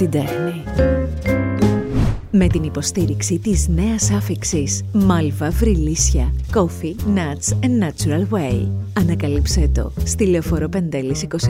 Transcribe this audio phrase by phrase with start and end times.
[0.00, 0.62] την τέχνη.
[2.30, 8.68] Με την υποστήριξη της νέας άφηξης Malva Βρυλίσια Coffee, Nuts and Natural Way.
[8.98, 11.48] Ανακαλύψέ το στη Λεωφόρο Πεντέλης 27.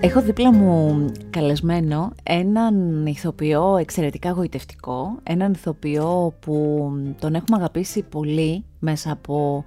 [0.00, 6.88] Έχω δίπλα μου καλεσμένο έναν ηθοποιό εξαιρετικά γοητευτικό, έναν ηθοποιό που
[7.18, 9.64] τον έχουμε αγαπήσει πολύ μέσα από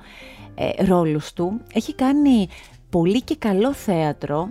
[0.55, 1.61] ε, ρόλους του.
[1.73, 2.47] Έχει κάνει
[2.95, 4.49] πολύ και καλό θέατρο,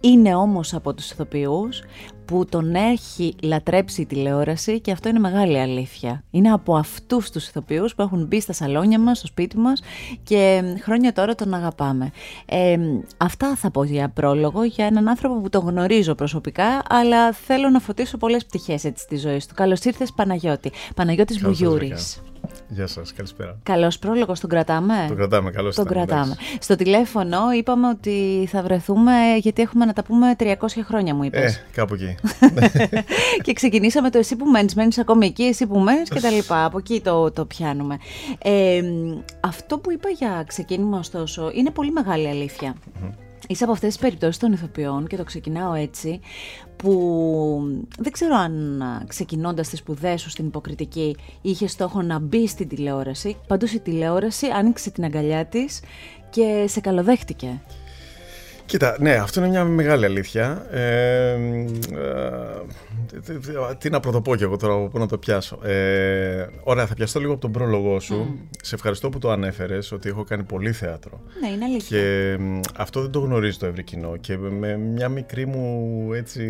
[0.00, 1.82] είναι όμως από τους ηθοποιούς
[2.24, 6.24] που τον έχει λατρέψει η τηλεόραση και αυτό είναι μεγάλη αλήθεια.
[6.30, 9.82] Είναι από αυτούς τους ηθοποιούς που έχουν μπει στα σαλόνια μας, στο σπίτι μας
[10.22, 12.10] και χρόνια τώρα τον αγαπάμε.
[12.46, 12.76] Ε,
[13.16, 17.80] αυτά θα πω για πρόλογο για έναν άνθρωπο που τον γνωρίζω προσωπικά αλλά θέλω να
[17.80, 19.54] φωτίσω πολλές πτυχές έτσι στη ζωής του.
[19.54, 20.72] Καλώς ήρθες Παναγιώτη.
[20.94, 22.22] Παναγιώτης Μπουγιούρης.
[22.74, 23.56] Γεια σας, καλησπέρα.
[23.62, 26.36] Καλός πρόλογος, τον κρατάμε; Τον κρατάμε, καλώ Τον κρατάμε.
[26.58, 30.54] Στο τηλέφωνο είπαμε ότι θα βρεθούμε γιατί έχουμε να τα πούμε 300
[30.84, 31.56] χρόνια, μου είπες.
[31.56, 32.14] Ε, κάπου εκεί.
[33.44, 36.64] και ξεκινήσαμε το εσύ που μένεις, μένεις ακόμη εκεί, εσύ που μένεις και τα λοιπά.
[36.64, 37.98] Από εκεί το, το πιάνουμε.
[38.42, 38.82] Ε,
[39.40, 42.74] αυτό που είπα για ξεκίνημα, ωστόσο, είναι πολύ μεγάλη αλήθεια.
[43.48, 46.20] Είσαι από αυτές τις περιπτώσεις των ηθοποιών και το ξεκινάω έτσι
[46.76, 47.60] που
[47.98, 53.36] δεν ξέρω αν ξεκινώντας τις σπουδές σου στην υποκριτική είχες στόχο να μπει στην τηλεόραση.
[53.46, 55.80] Πάντως η τηλεόραση άνοιξε την αγκαλιά της
[56.30, 57.60] και σε καλοδέχτηκε.
[58.66, 60.66] Κοίτα, ναι, αυτό είναι μια μεγάλη αλήθεια.
[60.70, 61.38] Ε, ε,
[63.78, 65.58] τι να πρωτοπώ και εγώ τώρα, πού να το πιάσω.
[65.62, 68.38] Ε, ωραία, θα πιαστώ λίγο από τον πρόλογό σου.
[68.60, 71.20] Σε ευχαριστώ που το ανέφερες ότι έχω κάνει πολύ θέατρο.
[71.40, 71.98] Ναι, είναι αλήθεια.
[71.98, 72.38] Και
[72.76, 74.16] αυτό δεν το γνωρίζει το ευρύ κοινό.
[74.16, 76.44] Και με μια μικρή μου έτσι,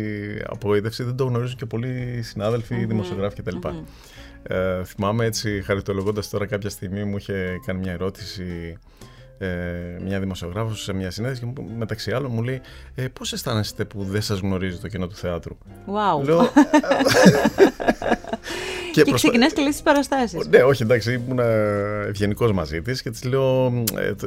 [0.47, 2.87] απογοήτευση δεν το γνωρίζουν και πολλοί συνάδελφοι, mm-hmm.
[2.87, 3.57] δημοσιογράφοι κτλ.
[4.43, 8.77] Ε, θυμάμαι έτσι, χαριτολογώντας τώρα κάποια στιγμή, μου είχε κάνει μια ερώτηση
[9.37, 9.47] ε,
[10.03, 12.61] μια δημοσιογράφος σε μια συνέντευξη και μεταξύ άλλων μου λέει
[12.95, 16.23] ε, πώς αισθάνεστε που δεν σας γνωρίζει το κοινό του θεάτρου; Wow.
[16.23, 16.39] Λέω,
[18.93, 20.47] και, και ξεκινάς και λες τις παραστάσεις.
[20.47, 21.39] Ναι, όχι, εντάξει, ήμουν
[22.07, 23.83] ευγενικός μαζί της και της λέω,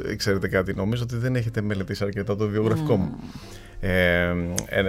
[0.09, 3.19] ε, ξέρετε κάτι, νομίζω ότι δεν έχετε μελετήσει αρκετά το βιογραφικό μου.
[3.81, 4.35] Ε,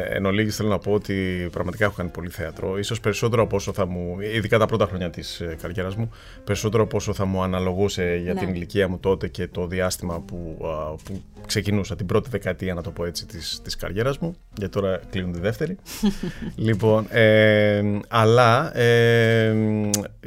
[0.10, 2.78] εν, ολίγης θέλω να πω ότι πραγματικά έχω κάνει πολύ θέατρο.
[2.78, 6.10] Ίσως περισσότερο από όσο θα μου, ειδικά τα πρώτα χρόνια της ε, καριέρας μου,
[6.44, 8.40] περισσότερο από όσο θα μου αναλογούσε για ναι.
[8.40, 10.58] την ηλικία μου τότε και το διάστημα που,
[11.04, 15.00] που ξεκινούσα, την πρώτη δεκαετία να το πω έτσι της, της καριέρας μου, γιατί τώρα
[15.10, 15.78] κλείνουν τη δεύτερη.
[16.56, 19.56] λοιπόν, ε, αλλά ε,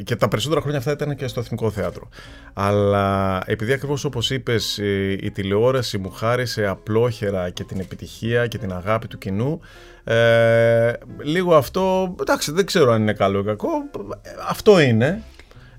[0.05, 2.09] και τα περισσότερα χρόνια αυτά ήταν και στο Εθνικό Θέατρο.
[2.53, 8.59] Αλλά επειδή ακριβώς όπως είπες η, η τηλεόραση μου χάρισε απλόχερα και την επιτυχία και
[8.59, 9.61] την αγάπη του κοινού.
[10.05, 10.93] Ε,
[11.23, 13.71] λίγο αυτό, εντάξει δεν ξέρω αν είναι καλό ή κακό,
[14.49, 15.23] αυτό είναι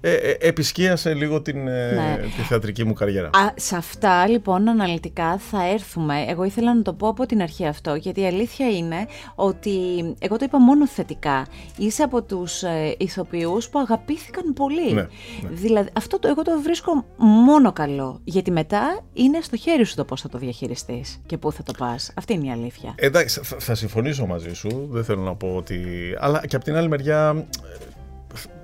[0.06, 2.20] ε, ε, επισκίασε λίγο την, ε, ναι.
[2.36, 3.28] τη θεατρική μου καριέρα.
[3.28, 6.26] Α, σε αυτά λοιπόν αναλυτικά θα έρθουμε.
[6.28, 9.06] Εγώ ήθελα να το πω από την αρχή αυτό, γιατί η αλήθεια είναι
[9.36, 9.72] ότι
[10.20, 11.46] εγώ το είπα μόνο θετικά.
[11.78, 14.94] Είσαι από τους ε, ηθοποιούς που αγαπήθηκαν πολύ.
[14.94, 15.08] Ναι, ναι.
[15.50, 20.06] Δηλαδή αυτό το, εγώ το βρίσκω μόνο καλό, γιατί μετά είναι στο χέρι σου το
[20.06, 22.12] πώς θα το διαχειριστείς και πού θα το πας.
[22.16, 22.94] Αυτή είναι η αλήθεια.
[22.96, 25.80] Εντάξει, θα, θα συμφωνήσω μαζί σου, δεν θέλω να πω ότι...
[26.20, 27.48] Αλλά και από την άλλη μεριά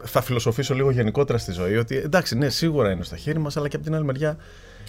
[0.03, 3.68] θα φιλοσοφήσω λίγο γενικότερα στη ζωή ότι εντάξει, ναι, σίγουρα είναι στα χέρια μας, αλλά
[3.68, 4.38] και από την άλλη μεριά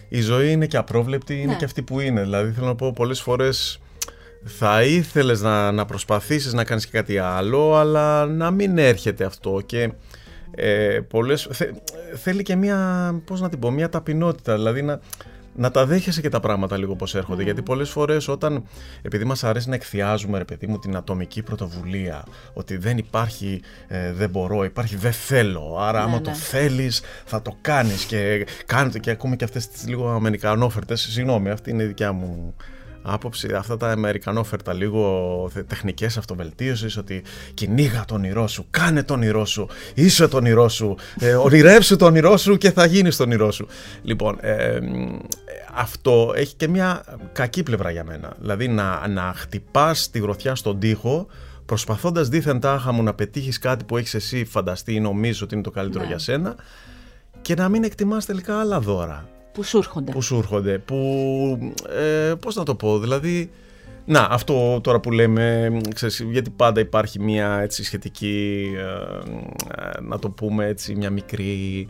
[0.08, 1.54] η ζωή είναι και απρόβλεπτη, είναι ναι.
[1.54, 2.22] και αυτή που είναι.
[2.22, 3.80] Δηλαδή, θέλω να πω πολλές φορές
[4.44, 9.60] θα ήθελες να, να προσπαθήσεις να κάνεις και κάτι άλλο, αλλά να μην έρχεται αυτό.
[9.66, 9.92] Και
[10.50, 11.48] ε, πολλές,
[12.14, 14.54] θέλει και μια, πώς να την πω, μια ταπεινότητα.
[14.54, 15.00] Δηλαδή να,
[15.60, 17.42] να τα δέχεσαι και τα πράγματα λίγο πώς έρχονται.
[17.42, 18.64] Γιατί πολλές φορές όταν,
[19.02, 24.12] επειδή μας αρέσει να εκθιάζουμε, ρε παιδί μου, την ατομική πρωτοβουλία, ότι δεν υπάρχει ε,
[24.12, 25.76] δεν μπορώ, υπάρχει δεν θέλω.
[25.80, 26.20] Άρα, ναι, άμα ναι.
[26.20, 28.04] το θέλεις, θα το κάνεις.
[28.04, 31.00] Και κάνετε και ακούμε και αυτές τις λίγο αμερικανόφερτες.
[31.00, 32.54] Συγγνώμη, αυτή είναι η δικιά μου
[33.02, 37.22] άποψη, αυτά τα αμερικανόφερτα λίγο τεχνικές αυτοβελτίωσης ότι
[37.54, 42.08] κυνήγα τον όνειρό σου, κάνε τον όνειρό σου, είσαι τον όνειρό σου, ε, ονειρεύσου τον
[42.08, 43.66] όνειρό σου και θα γίνεις τον όνειρό σου.
[44.02, 44.78] Λοιπόν, ε,
[45.74, 48.32] αυτό έχει και μια κακή πλευρά για μένα.
[48.38, 51.26] Δηλαδή να, να χτυπάς τη γροθιά στον τοίχο
[51.66, 55.62] προσπαθώντας δίθεν τάχα μου να πετύχεις κάτι που έχεις εσύ φανταστεί ή νομίζεις ότι είναι
[55.62, 56.08] το καλύτερο ναι.
[56.08, 56.56] για σένα
[57.42, 59.28] και να μην εκτιμάς τελικά άλλα δώρα.
[59.52, 60.12] Που σου έρχονται.
[60.12, 60.78] Που σου έρχονται.
[60.78, 63.50] Που, ε, πώς να το πω, δηλαδή...
[64.04, 68.82] Να, αυτό τώρα που λέμε, ξέρεις, γιατί πάντα υπάρχει μια έτσι σχετική, ε,
[69.82, 71.88] ε, να το πούμε έτσι, μια μικρή...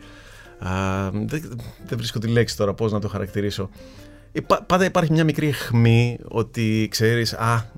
[1.13, 3.71] δεν, δεν βρίσκω τη λέξη τώρα, πώς να το χαρακτηρίσω.
[4.67, 7.71] πάντα υπάρχει μια μικρή αιχμή ότι ξέρεις, α,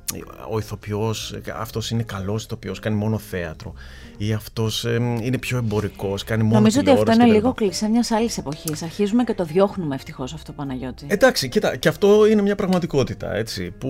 [0.50, 3.74] ο ηθοποιός, αυτός είναι καλός ηθοποιός, κάνει μόνο θέατρο
[4.16, 4.84] ή αυτός
[5.22, 8.82] είναι πιο εμπορικός, κάνει μόνο Νομίζω ότι αυτό είναι λίγο κλεισέ μιας άλλης εποχής.
[8.82, 11.06] Αρχίζουμε και το διώχνουμε ευτυχώς αυτό, Παναγιώτη.
[11.08, 13.88] Εντάξει, κοίτα, και αυτό είναι μια πραγματικότητα, έτσι, που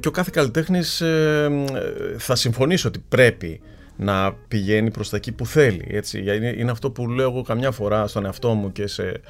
[0.00, 1.02] και ο κάθε καλλιτέχνης
[2.18, 3.60] θα συμφωνήσει ότι πρέπει
[3.96, 5.86] να πηγαίνει προς τα εκεί που θέλει.
[5.88, 6.18] Έτσι.
[6.18, 9.20] Είναι, είναι αυτό που λέω εγώ καμιά φορά στον εαυτό μου και σε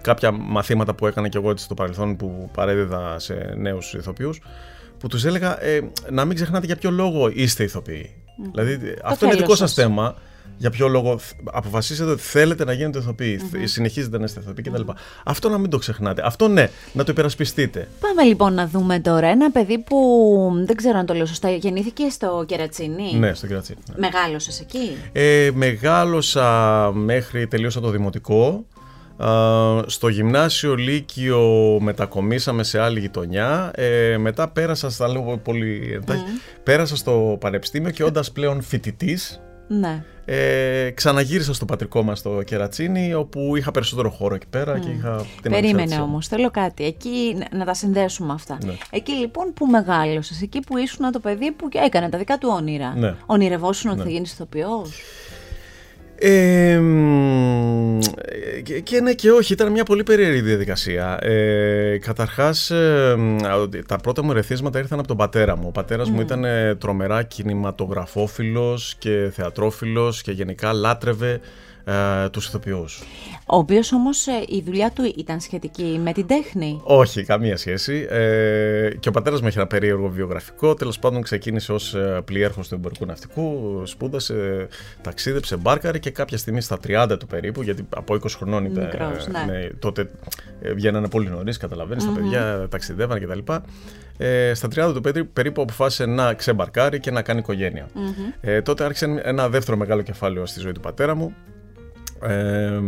[0.00, 4.40] κάποια μαθήματα που έκανα και εγώ στο παρελθόν που παρέδιδα σε νέους ηθοποιούς
[4.98, 5.80] που τους έλεγα ε,
[6.10, 8.14] να μην ξεχνάτε για ποιο λόγο είστε ηθοποιοί.
[8.42, 8.48] Mm.
[8.50, 10.14] Δηλαδή αυτό είναι δικό σας θέμα
[10.62, 13.62] για ποιο λόγο αποφασίσετε ότι θέλετε να γίνετε ηθοποιοί, mm-hmm.
[13.64, 14.82] συνεχίζετε να είστε ηθοποιοί κτλ.
[14.86, 14.94] Mm-hmm.
[15.24, 16.22] Αυτό να μην το ξεχνάτε.
[16.24, 17.88] Αυτό ναι, να το υπερασπιστείτε.
[18.00, 19.98] Πάμε λοιπόν να δούμε τώρα ένα παιδί που
[20.64, 21.50] δεν ξέρω αν το λέω σωστά.
[21.50, 23.14] Γεννήθηκε στο Κερατσίνι.
[23.14, 23.78] Ναι, στο Κερατσίνι.
[23.86, 24.08] Ναι.
[24.08, 28.64] Μεγάλωσες εκεί; Ε, μεγάλωσα μέχρι τελείωσα το δημοτικό.
[29.86, 31.40] Στο γυμνάσιο Λύκειο
[31.80, 33.70] μετακομίσαμε σε άλλη γειτονιά.
[33.74, 36.24] Ε, μετά πέρασα, στα λέω πολύ εντάχει,
[36.62, 39.40] πέρασα στο πανεπιστήμιο και όντας πλέον φοιτητής.
[39.68, 40.04] Ναι.
[40.24, 45.26] Ε, ξαναγύρισα στο πατρικό μας το Κερατσίνι όπου είχα περισσότερο χώρο εκεί πέρα και είχα
[45.42, 48.58] την Περίμενε όμως, θέλω κάτι, εκεί να τα συνδέσουμε αυτά.
[48.64, 48.72] Ναι.
[48.90, 52.94] Εκεί λοιπόν που μεγάλωσες, εκεί που ήσουν το παιδί που έκανε τα δικά του όνειρα.
[52.96, 53.14] Ναι.
[53.26, 54.04] Ονειρευόσουν ότι ναι.
[54.04, 55.00] θα γίνεις ηθοποιός;
[56.24, 56.80] Ε,
[58.82, 61.18] και, ναι και όχι, ήταν μια πολύ περίεργη διαδικασία.
[61.22, 63.16] Ε, καταρχάς, ε,
[63.86, 65.64] τα πρώτα μου ερεθίσματα ήρθαν από τον πατέρα μου.
[65.66, 66.44] Ο πατέρας μου ήταν
[66.78, 71.40] τρομερά κινηματογραφόφιλος και θεατρόφιλος και γενικά λάτρευε
[71.84, 73.02] ε, τους ηθοποιούς.
[73.46, 76.80] Ο οποίος όμως ε, η δουλειά του ήταν σχετική με την τέχνη.
[76.84, 78.06] Όχι, καμία σχέση.
[78.10, 80.74] Ε, και ο πατέρας μου έχει ένα περίεργο βιογραφικό.
[80.74, 84.68] Τέλος πάντων ξεκίνησε ως ε, πλοίαρχος του εμπορικού ναυτικού, σπούδασε,
[85.00, 89.26] ταξίδεψε, μπάρκαρε και κάποια στιγμή στα 30 του περίπου, γιατί από 20 χρονών είπε, Μικρός,
[89.26, 89.52] ναι.
[89.52, 89.68] ναι.
[89.78, 90.10] τότε
[90.74, 93.52] βγαίνανε πολύ νωρίς, καταλαβαίνεις, τα παιδιά ταξιδεύαν κτλ.
[94.18, 97.88] Ε, στα 30 του περίπου αποφάσισε να ξεμπαρκάρει και να κάνει οικογένεια.
[98.40, 101.34] Ε, τότε άρχισε ένα δεύτερο μεγάλο κεφάλαιο στη ζωή του πατέρα μου
[102.22, 102.80] ε,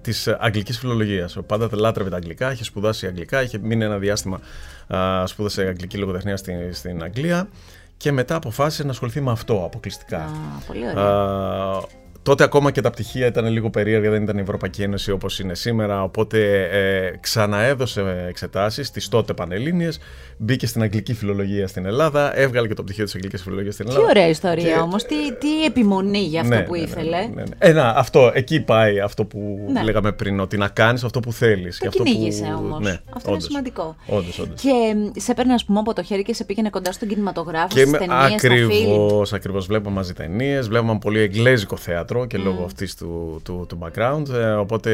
[0.00, 1.36] της αγγλικής φιλολογίας.
[1.46, 4.40] Πάντα λάτρευε τα αγγλικά, είχε σπουδάσει αγγλικά, είχε μείνει ένα διάστημα,
[4.86, 7.48] α, σπούδασε αγγλική λογοτεχνία στην, στην Αγγλία
[7.96, 10.18] και μετά αποφάσισε να ασχοληθεί με αυτό αποκλειστικά.
[10.18, 10.30] Α,
[10.66, 12.00] πολύ ωραία.
[12.22, 15.54] Τότε ακόμα και τα πτυχία ήταν λίγο περίεργα, δεν ήταν η Ευρωπαϊκή Ένωση όπως είναι
[15.54, 16.02] σήμερα.
[16.02, 19.98] Οπότε ε, ξαναέδωσε εξετάσεις στι τότε Πανελλήνιες,
[20.36, 24.04] μπήκε στην Αγγλική Φιλολογία στην Ελλάδα, έβγαλε και το πτυχίο της Αγγλικής Φιλολογίας στην Ελλάδα.
[24.06, 24.80] Τι ωραία ιστορία και...
[24.80, 27.16] όμως, τι, τι επιμονή για αυτό ναι, που ναι, ναι ήθελε.
[27.16, 27.54] Ναι, ναι, ναι.
[27.58, 29.82] Ε, να, αυτό, εκεί πάει αυτό που ναι.
[29.82, 31.78] λέγαμε πριν, ότι να κάνεις αυτό που θέλεις.
[31.78, 32.64] Το κυνήγησε που...
[32.64, 32.80] όμως.
[32.80, 33.96] Ναι, αυτό όντως, είναι σημαντικό.
[34.06, 34.60] Όντως, όντως.
[34.60, 37.90] Και σε παίρνει, ας πούμε, από το χέρι και σε πήγαινε κοντά στον κινηματογράφο, στις
[37.90, 38.32] ταινίες.
[38.32, 39.66] Ακριβώς, ακριβώς.
[39.66, 44.28] Βλέπαμε μαζί ταινίες, βλέπαμε πολύ εγγλέζικο θέατρο και λόγω αυτής του, του, του background.
[44.28, 44.90] Ε, οπότε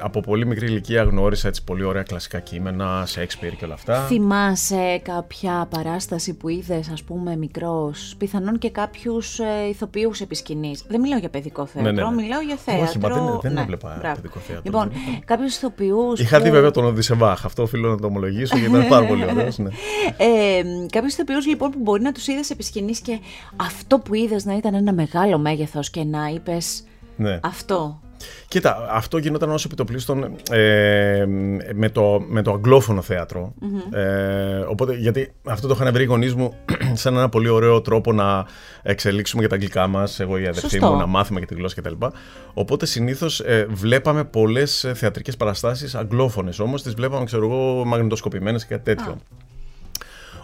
[0.00, 4.00] από πολύ μικρή ηλικία γνώρισα έτσι πολύ ωραία κλασικά κείμενα, Shakespeare και όλα αυτά.
[4.00, 10.84] Θυμάσαι κάποια παράσταση που είδες, ας πούμε, μικρός, πιθανόν και κάποιους ε, ηθοποιούς επί σκηνής.
[10.88, 12.22] Δεν μιλάω για παιδικό θέατρο, ναι, ναι, ναι.
[12.22, 12.84] μιλάω για θέατρο.
[12.84, 14.14] Όχι, μα δεν, δεν ναι, έβλεπα μπράβο.
[14.14, 14.62] παιδικό θέατρο.
[14.64, 14.92] Λοιπόν,
[15.24, 16.20] κάποιους ηθοποιούς.
[16.20, 19.58] Είχα δει βέβαια τον Οδυσεβάχ, αυτό οφείλω να το ομολογήσω γιατί ήταν πάρα πολύ ωραίος.
[19.58, 19.70] Ναι.
[20.16, 23.18] ε, κάποιους ηθοποιούς λοιπόν που μπορεί να τους είδες επί σκηνής και
[23.56, 26.26] αυτό που είδες να ήταν ένα μεγάλο μέγεθος και να
[27.16, 27.38] ναι.
[27.42, 28.00] αυτό.
[28.48, 31.24] Κοίτα, αυτό γινόταν όσο επιτοπλίστων ε,
[31.74, 33.02] με, το, με το αγγλόφωνο
[33.92, 36.54] Ε, οπότε, γιατί αυτό το είχαν βρει οι γονείς μου
[36.92, 38.46] σαν ένα πολύ ωραίο τρόπο να
[38.82, 42.06] εξελίξουμε και τα αγγλικά μας, εγώ η αδερφή μου, να μάθουμε και τη γλώσσα κτλ.
[42.54, 48.74] Οπότε συνήθως ε, βλέπαμε πολλές θεατρικές παραστάσεις αγγλόφωνες όμως, τις βλέπαμε, ξέρω εγώ, μαγνητοσκοπημένες και
[48.74, 49.18] κάτι τέτοιο.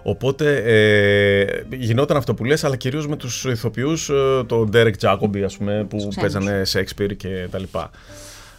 [0.03, 5.41] Οπότε ε, γινόταν αυτό που λες, αλλά κυρίως με τους ηθοποιούς, ε, τον Derek Jacobi
[5.45, 7.91] ας πούμε, που παίζανε Shakespeare και τα λοιπά.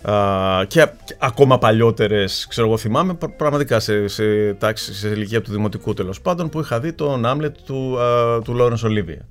[0.06, 5.94] Uh, και ακόμα παλιότερες, ξέρω εγώ, θυμάμαι πραγματικά σε, σε, τάξη, σε ηλικία του δημοτικού
[5.94, 9.22] τέλος πάντων που είχα δει τον Άμλετ του, uh, του Lawrence Olivier.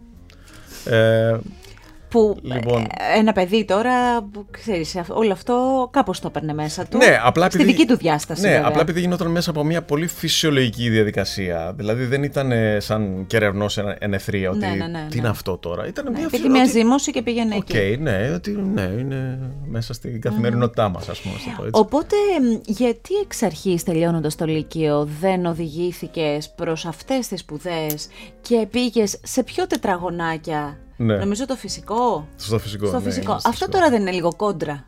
[0.84, 1.38] Ε,
[2.12, 3.92] που λοιπόν, ε, ένα παιδί τώρα,
[4.50, 6.96] ξέρεις, όλο αυτό κάπως το έπαιρνε μέσα του.
[6.96, 8.40] Ναι, απλά στη δική του διάσταση.
[8.40, 8.66] Ναι, βέβαια.
[8.66, 11.72] απλά επειδή γινόταν μέσα από μια πολύ φυσιολογική διαδικασία.
[11.76, 13.66] Δηλαδή δεν ήταν σαν κεραιვნό
[13.98, 15.28] ενεθρία, ότι ναι, ναι, ναι, τι είναι ναι.
[15.28, 15.86] αυτό τώρα.
[15.86, 16.48] Ήταν ναι, μια, φυσι...
[16.48, 17.96] μια ζήμωση και πήγαινε okay, εκεί.
[18.00, 21.34] ναι, ότι ναι, είναι μέσα στην καθημερινότητά μας, ας πούμε.
[21.56, 21.80] Το έτσι.
[21.80, 22.16] Οπότε,
[22.66, 28.08] γιατί εξ αρχής τελειώνοντας το Λύκειο δεν οδηγήθηκες προς αυτές τις σπουδές
[28.40, 31.16] και πήγες σε πιο τετραγωνάκια ναι.
[31.16, 32.28] Νομίζω το φυσικό.
[32.36, 32.86] Στο φυσικό.
[32.86, 33.38] Στο ναι, φυσικό.
[33.44, 34.84] Αυτό τώρα δεν είναι λίγο κόντρα.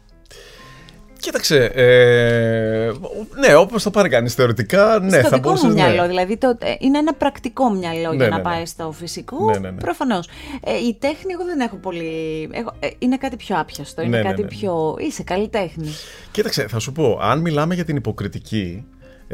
[1.24, 2.92] Κοίταξε, ε,
[3.40, 5.64] ναι, όπως το πάρει κανείς θεωρητικά, ναι, στο θα μπορούσες.
[5.64, 8.92] Στο μυαλό, δηλαδή το, ε, είναι ένα πρακτικό μυαλό ναι, για να ναι, πάει στο
[8.92, 9.44] φυσικό.
[9.44, 9.80] Ναι, ναι, ναι.
[9.80, 10.28] Προφανώς.
[10.64, 12.48] Ε, η τέχνη, εγώ δεν έχω πολύ.
[12.52, 14.02] Έχω, ε, είναι κάτι πιο άπιαστο.
[14.02, 14.96] Είναι κάτι πιο.
[14.98, 15.88] Είσαι καλλιτέχνη.
[16.30, 18.84] Κοίταξε, θα σου πω, αν μιλάμε για την υποκριτική,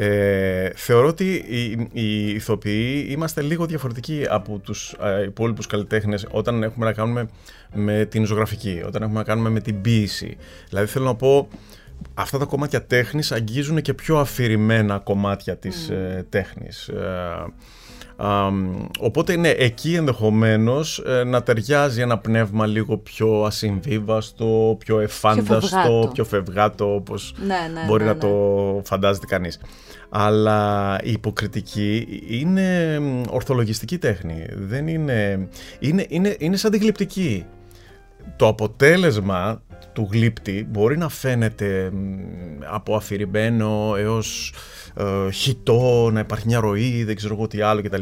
[0.03, 6.63] Ε, θεωρώ ότι οι, οι ηθοποιοί είμαστε λίγο διαφορετικοί από τους ε, υπόλοιπους καλλιτέχνες όταν
[6.63, 7.29] έχουμε να κάνουμε
[7.73, 10.37] με την ζωγραφική, όταν έχουμε να κάνουμε με την ποίηση.
[10.69, 11.47] Δηλαδή θέλω να πω,
[12.13, 16.89] αυτά τα κομμάτια τέχνης αγγίζουν και πιο αφηρημένα κομμάτια της ε, τέχνης.
[18.21, 18.51] Ε,
[18.99, 26.23] οπότε ναι, εκεί ενδεχομένως ε, να ταιριάζει ένα πνεύμα λίγο πιο ασυμβίβαστο, πιο εφάνταστο, πιο
[26.23, 28.19] φευγάτο, όπως ναι, ναι, μπορεί ναι, να ναι.
[28.19, 29.59] το φαντάζεται κανείς.
[30.09, 34.45] Αλλά η υποκριτική είναι μ, ορθολογιστική τέχνη.
[34.55, 35.47] Δεν είναι,
[35.79, 37.45] είναι, είναι, είναι σαν τη γλυπτική.
[38.35, 39.61] Το αποτέλεσμα
[39.93, 42.19] του γλύπτη μπορεί να φαίνεται μ,
[42.71, 44.53] από αφηρημένο έως
[44.97, 48.01] ε, χιτό, να υπάρχει μια ροή, δεν ξέρω εγώ τι άλλο κτλ.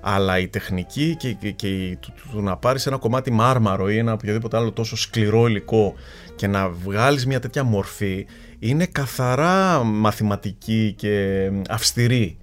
[0.00, 3.90] Αλλά η τεχνική και, και, και η- του, του- του να πάρεις ένα κομμάτι μάρμαρο
[3.90, 5.94] ή ένα οποιοδήποτε άλλο τόσο σκληρό υλικό
[6.36, 8.26] και να βγάλεις μια τέτοια μορφή
[8.58, 12.36] είναι καθαρά μαθηματική και αυστηρή.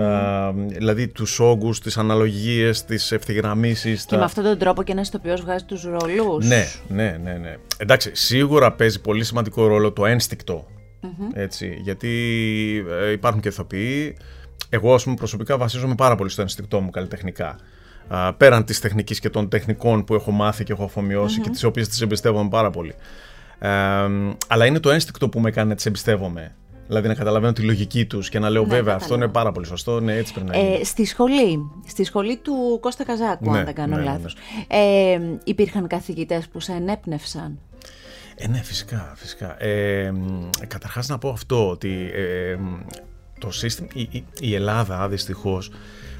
[0.00, 4.04] Α, δηλαδή τους όγκους, τις αναλογίες, τις ευθυγραμμίσεις.
[4.04, 6.46] Και με αυτόν τον τρόπο και ένα ηθοποιό βγάζει τους ρόλους.
[6.46, 7.56] Ναι, ναι, ναι, ναι.
[7.76, 10.02] Εντάξει, σίγουρα παίζει πολύ σημαντικό ρόλο το
[11.04, 12.08] ενστικτο Έτσι, γιατί
[13.02, 14.16] ε, υπάρχουν και ηθοποιοί.
[14.68, 17.58] Εγώ, ας πούμε, προσωπικά βασίζομαι πάρα πολύ στο ένστικτό μου καλλιτεχνικά.
[18.08, 21.64] Α, πέραν της τεχνικής και των τεχνικών που έχω μάθει και έχω αφομοιώσει και τις
[21.64, 22.94] οποίες τις εμπιστεύομαι πάρα πολύ.
[23.58, 23.68] Ε,
[24.48, 26.54] αλλά είναι το ένστικτο που με κάνει να τις εμπιστεύομαι.
[26.86, 29.24] Δηλαδή να καταλαβαίνω τη λογική τους και να λέω Ναι, βέβαια αυτό κατάλαβα.
[29.24, 30.74] είναι πάρα πολύ σωστό, ναι έτσι πρέπει να γίνει.
[30.74, 34.36] Ε, στη σχολή, στη σχολή του Κώστα Καζάκου, Ναι, αν δεν κάνω ναι, ναι, λάθος.
[34.68, 37.58] Ε, υπήρχαν καθηγητές που σε ενέπνευσαν;
[38.36, 39.62] Ε, ναι, φυσικά, φυσικά.
[39.62, 42.80] Ε, μ, καταρχάς να πω αυτό, ότι ε, μ,
[43.38, 45.70] το σύστημα, η, η- η Ελλάδα δυστυχώς,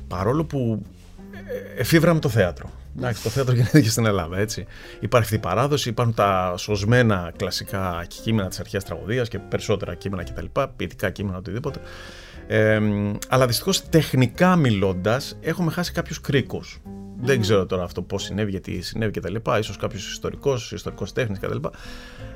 [0.09, 0.83] παρόλο που
[1.76, 2.71] ε, εφήβραμε το θέατρο.
[2.97, 4.66] Εντάξει, το θέατρο γεννήθηκε στην Ελλάδα, έτσι.
[5.00, 10.23] Υπάρχει αυτή η παράδοση, υπάρχουν τα σωσμένα κλασικά κείμενα της αρχαίας τραγωδίας και περισσότερα κείμενα
[10.25, 10.44] κτλ,
[10.76, 11.80] ποιητικά κείμενα, οτιδήποτε.
[12.47, 16.80] Ε, μ, αλλά δυστυχώς τεχνικά μιλώντας έχουμε χάσει κάποιους κρίκους.
[17.21, 19.59] Δεν ξέρω τώρα αυτό πώς συνέβη, γιατί συνέβη και τα λοιπά.
[19.59, 21.71] Ίσως κάποιος ιστορικός, ιστορικός τέχνης και τα λοιπά.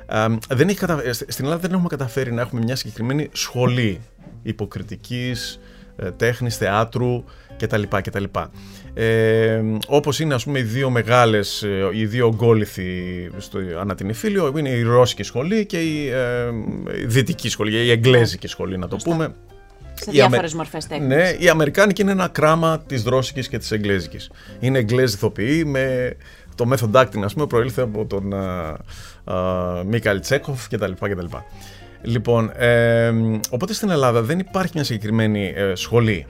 [0.07, 1.03] Ε, δεν έχει κατα...
[1.03, 4.01] ε, Στην Ελλάδα δεν έχουμε καταφέρει να έχουμε μια συγκεκριμένη σχολή
[4.41, 5.59] υποκριτικής,
[5.95, 7.23] ε, τέχνης, θεάτρου
[7.57, 7.81] κτλ.
[8.01, 8.23] κτλ.
[8.93, 14.69] Ε, όπως είναι ας πούμε οι δύο μεγάλες, ε, οι δύο ογκόληθοι στο Ανατινηφίλιο, είναι
[14.69, 16.49] η Ρώσικη σχολή και η, ε,
[17.01, 19.35] η Δυτική σχολή, η Εγγλέζικη σχολή να το πούμε.
[20.01, 21.07] Σε Η διάφορες Αμε- μορφές τέχνης.
[21.07, 24.31] Ναι, η Αμερικάνικη είναι ένα κράμα της Ρώσικης και της Εγγλέζικης.
[24.59, 26.15] Είναι Εγγλέζοι ηθοποιοί με
[26.55, 28.77] το method acting, ας πούμε, προήλθε από τον α,
[29.23, 30.91] α, Μίκαλ Τσέκοφ κτλ.
[30.99, 31.25] κτλ.
[32.01, 33.13] Λοιπόν, ε,
[33.49, 36.25] οπότε στην Ελλάδα δεν υπάρχει μια συγκεκριμένη ε, σχολή.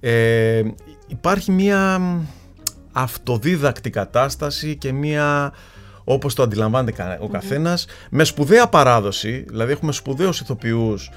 [0.00, 0.62] Ε,
[1.06, 2.00] υπάρχει μια
[2.92, 5.52] αυτοδίδακτη κατάσταση και μια
[6.04, 11.14] όπως το αντιλαμβάνεται κα- ο καθένας με σπουδαία παράδοση δηλαδή έχουμε σπουδαίους ηθοποιούς μ,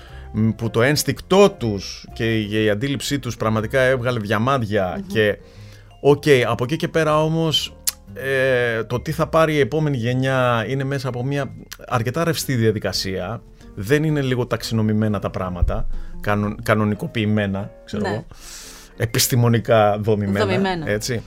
[0.55, 5.38] που το ένστικτό τους και η, η αντίληψή τους πραγματικά έβγαλε διαμάντια και
[6.01, 7.75] οκ από εκεί και πέρα όμως
[8.13, 11.51] ε, το τι θα πάρει η επόμενη γενιά είναι μέσα από μια
[11.88, 13.41] αρκετά ρευστή διαδικασία
[13.75, 15.88] δεν είναι λίγο ταξινομημένα τα πράγματα
[16.21, 18.09] κανον, κανονικοποιημένα ξέρω Ναι.
[18.09, 18.25] εγώ
[18.98, 20.45] επιστημονικά δομημένα.
[20.45, 20.89] Δομημένα.
[20.89, 21.21] Έτσι.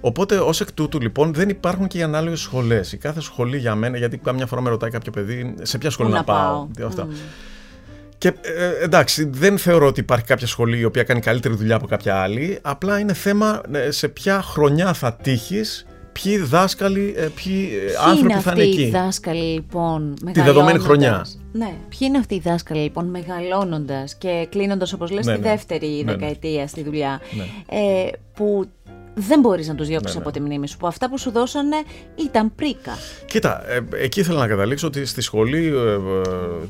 [0.00, 2.92] Οπότε ως εκ τούτου λοιπόν δεν υπάρχουν και οι ανάλογες σχολές.
[2.92, 6.08] Η κάθε σχολή για μένα, γιατί καμιά φορά με ρωτάει κάποιο παιδί σε ποια σχολή
[6.08, 6.52] Πού να, να πάω.
[6.52, 6.66] πάω.
[6.76, 7.04] τι Αυτά.
[7.04, 7.10] Μμ.
[8.18, 11.86] Και ε, εντάξει, δεν θεωρώ ότι υπάρχει κάποια σχολή η οποία κάνει καλύτερη δουλειά από
[11.86, 12.58] κάποια άλλη.
[12.62, 15.86] Απλά είναι θέμα ε, σε ποια χρονιά θα τύχεις,
[16.22, 18.90] ποιοι δάσκαλοι, ε, ποιοι ε, Ποιοι άνθρωποι είναι θα αυτοί είναι οι εκεί.
[18.90, 21.00] δάσκαλοι λοιπόν Τη δεδομένη χρονιά.
[21.10, 25.40] μεγαλώνοντας- Ναι, ποιοι είναι αυτοί οι δάσκαλοι λοιπόν μεγαλώνοντας και κλείνοντας όπως λες Ναι, τη
[25.40, 25.48] ναι.
[25.48, 26.12] δεύτερη Ναι, ναι.
[26.18, 27.20] δεκαετία στη δουλειά.
[27.36, 27.44] Ναι.
[27.78, 28.64] Ε, που
[29.18, 30.26] δεν μπορείς να τους διώξεις Ναι, ναι.
[30.26, 31.76] από τη μνήμη σου, που αυτά που σου δώσανε
[32.14, 32.92] ήταν πρίκα.
[33.26, 35.98] Κοίτα, ε, εκεί ήθελα να καταλήξω ότι στη σχολή ε, ε,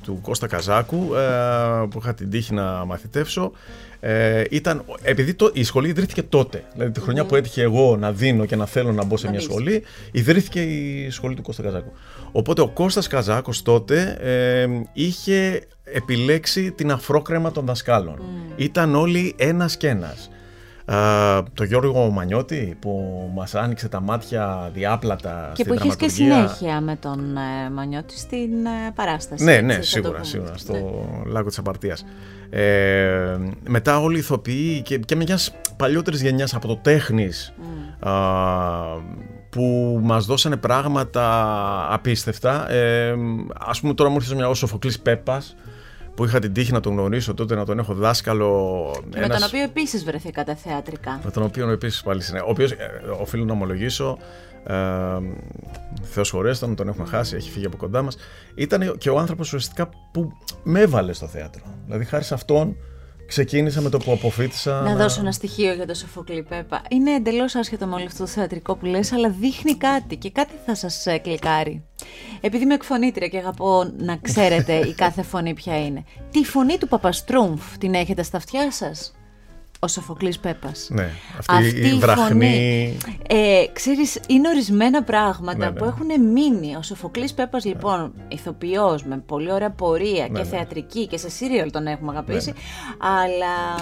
[0.02, 3.52] του Κώστα Καζάκου ε, που είχα την τύχη να μαθητεύσω
[4.00, 8.12] ε, ήταν, επειδή το, η σχολή ιδρύθηκε τότε, δηλαδή τη χρονιά που έτυχε εγώ να
[8.12, 9.48] δίνω και να θέλω να μπω σε Να μια δεις.
[9.48, 11.92] σχολή, ιδρύθηκε η σχολή του Κώστα Καζάκου.
[12.32, 18.22] Οπότε ο Κώστας Καζάκος τότε ε, είχε επιλέξει την αφρόκρεμα των δασκάλων.
[18.56, 20.30] Ήταν όλοι ένας και ένας.
[20.86, 26.06] Α, το Γιώργο Μανιώτη που μας άνοιξε τα μάτια διάπλατα Και στη που έχεις και
[26.06, 26.48] δραματουργία.
[26.48, 29.44] συνέχεια με τον ε, Μανιώτη στην ε, παράσταση.
[29.44, 30.24] Ναι, έτσι, ναι, θα το σίγουρα, πούμε.
[30.24, 31.30] σίγουρα, στο Ναι.
[31.32, 32.04] Λάκκο της Απαρτίας.
[32.50, 33.36] Ε,
[33.68, 38.08] μετά όλοι οι ηθοποιοί και, και μιας παλιότερης γενιάς από το τέχνης Μμ.
[38.08, 38.12] α,
[39.50, 41.22] που μας δώσανε πράγματα
[41.90, 42.70] απίστευτα.
[42.70, 43.14] Ε,
[43.66, 45.56] ας πούμε τώρα μου έρχεται μια ο Σοφοκλής Πέπας
[46.16, 48.90] που είχα την τύχη να τον γνωρίσω τότε, να τον έχω δάσκαλο.
[49.10, 51.20] Και με τον οποίο επίσης βρεθήκατε θεατρικά.
[51.24, 52.46] Με τον οποίο επίσης πάλι συνέχεια.
[52.46, 52.76] Ο οποίος, ε,
[53.20, 54.18] οφείλω να ομολογήσω,
[54.66, 54.74] ε,
[56.02, 58.16] Θεός χωρέστον, τον έχουμε χάσει, έχει φύγει από κοντά μας.
[58.54, 60.32] Ήταν και ο άνθρωπος ουσιαστικά που
[60.62, 61.62] με έβαλε στο θέατρο.
[61.84, 62.76] Δηλαδή χάρη σε αυτόν
[63.26, 64.80] Ξεκίνησα με το που αποφύτησα.
[64.80, 66.82] Να, δώσω ένα στοιχείο για το Σοφοκλή Πέπα.
[66.90, 70.52] Είναι εντελώς άσχετο με όλο αυτό το θεατρικό που λες, αλλά δείχνει κάτι και κάτι
[70.66, 71.84] θα σας ε, κλικάρει.
[72.40, 76.04] Επειδή είμαι εκφωνήτρια και αγαπώ να ξέρετε η κάθε φωνή ποια είναι.
[76.30, 79.15] Τη φωνή του Παπαστρούμφ την έχετε στα αυτιά σας;
[79.86, 80.88] Ο Σοφοκλής Πέπας.
[80.90, 81.10] Ναι,
[81.48, 82.96] αυτή, η βραχνή...
[83.28, 85.90] Ε, ξέρεις, είναι ορισμένα πράγματα ναι, που ναι.
[85.90, 86.76] έχουν μείνει.
[86.76, 91.70] Ο Σοφοκλής Πέπας λοιπόν, ηθοποιός με πολύ ωραία πορεία ναι, και θεατρική και σε σύριαλ
[91.70, 92.52] τον έχουμε αγαπήσει,
[92.98, 93.74] αλλά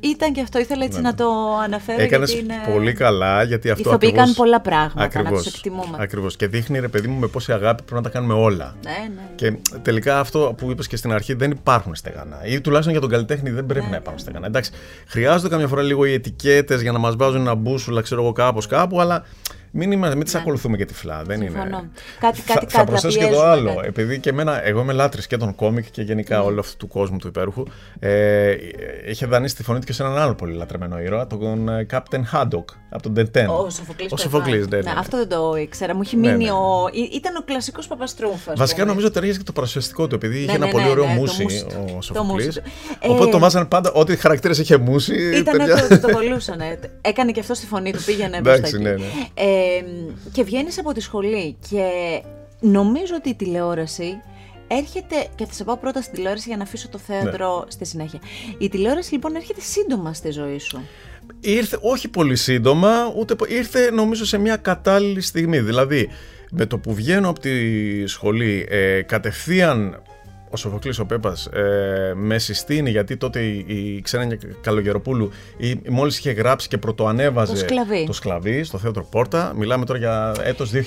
[0.00, 1.08] ήταν και αυτό, ήθελα έτσι ναι.
[1.08, 1.26] να το
[1.64, 2.02] αναφέρω.
[2.02, 2.54] Έκανες είναι...
[2.72, 3.88] πολύ καλά, γιατί αυτό.
[3.88, 5.02] Ηθοποιοί κάνουν πολλά πράγματα.
[5.02, 5.30] Ακριβώ.
[5.30, 5.96] Να τους εκτιμούμε.
[5.98, 6.36] Ακριβώς.
[6.36, 8.74] Και δείχνει ρε παιδί μου με πόση αγάπη πρέπει να τα κάνουμε όλα.
[8.82, 9.14] Ναι, ναι.
[9.14, 9.22] ναι.
[9.34, 12.40] Και τελικά αυτό που είπες και στην αρχή δεν υπάρχουν στεγανά.
[12.44, 14.20] Ή τουλάχιστον για τον καλλιτέχνη δεν πρέπει ναι, να υπάρχουν ναι.
[14.20, 14.46] στεγανά.
[14.46, 14.70] Εντάξει,
[15.06, 18.66] χρειάζονται καμιά φορά λίγο οι ετικέτες για να μας βάζουν ένα μπούσουλα, ξέρω εγώ κάπως
[18.66, 19.24] κάπου, αλλά
[19.70, 20.40] μην, είμαστε, μην τις ναι.
[20.40, 21.22] ακολουθούμε και τυφλά.
[21.22, 21.88] Δεν είναι.
[22.20, 23.74] Κάτι, κάτι, θα, θα προσθέσω και το άλλο.
[23.74, 23.86] Κάτι.
[23.88, 26.44] Επειδή και εμένα, εγώ είμαι λάτρης και των κόμικ και γενικά mm.
[26.44, 27.62] όλου αυτού του κόσμου του υπέροχου.
[27.98, 28.56] Ε,
[29.08, 32.22] είχε δανείσει τη φωνή του και σε έναν άλλο πολύ λατρεμένο ήρωα, τον ε, Captain
[32.32, 33.48] Haddock από τον Τεντέν.
[33.48, 33.70] Ο
[34.16, 34.66] Σοφοκλής.
[34.68, 35.94] Ναι, ναι, ναι, Αυτό δεν το ήξερα.
[35.94, 36.50] Μου έχει ναι, μείνει ναι.
[36.50, 36.90] ο.
[37.12, 38.52] Ήταν ο κλασικός Παπαστρούφα.
[38.56, 41.46] Βασικά νομίζω ταιριάζει και το παρουσιαστικό του, επειδή είχε ένα πολύ ωραίο μουσι
[41.96, 42.60] ο Σοφοκλής.
[43.08, 45.36] Οπότε το βάζανε πάντα, ό,τι χαρακτήρες είχε μουσι.
[45.36, 45.58] Ήταν
[46.00, 46.60] το κολούσαν.
[47.00, 48.68] Έκανε και αυτό στη φωνή του, πήγαινε μπροστά.
[49.60, 49.84] Ε,
[50.32, 51.84] και βγαίνεις από τη σχολή και
[52.60, 54.20] νομίζω ότι η τηλεόραση
[54.68, 57.70] έρχεται, και θα σε πάω πρώτα στην τηλεόραση για να αφήσω το θέατρο ναι.
[57.70, 58.20] στη συνέχεια.
[58.58, 60.80] Η τηλεόραση λοιπόν έρχεται σύντομα στη ζωή σου.
[61.40, 65.60] Ήρθε όχι πολύ σύντομα, ούτε ήρθε νομίζω σε μια κατάλληλη στιγμή.
[65.60, 66.08] Δηλαδή,
[66.50, 70.02] με το που βγαίνω από τη σχολή, ε, κατευθείαν
[70.50, 76.18] ο Σοφοκλής ο Πέπας ε, με συστήνει γιατί τότε η, η Ξένια Καλογεροπούλου η, μόλις
[76.18, 78.06] είχε γράψει και πρωτοανέβαζε το σκλαβί.
[78.06, 79.52] το σκλαβί στο θέατρο Πόρτα.
[79.56, 80.78] Μιλάμε τώρα για έτος 2000.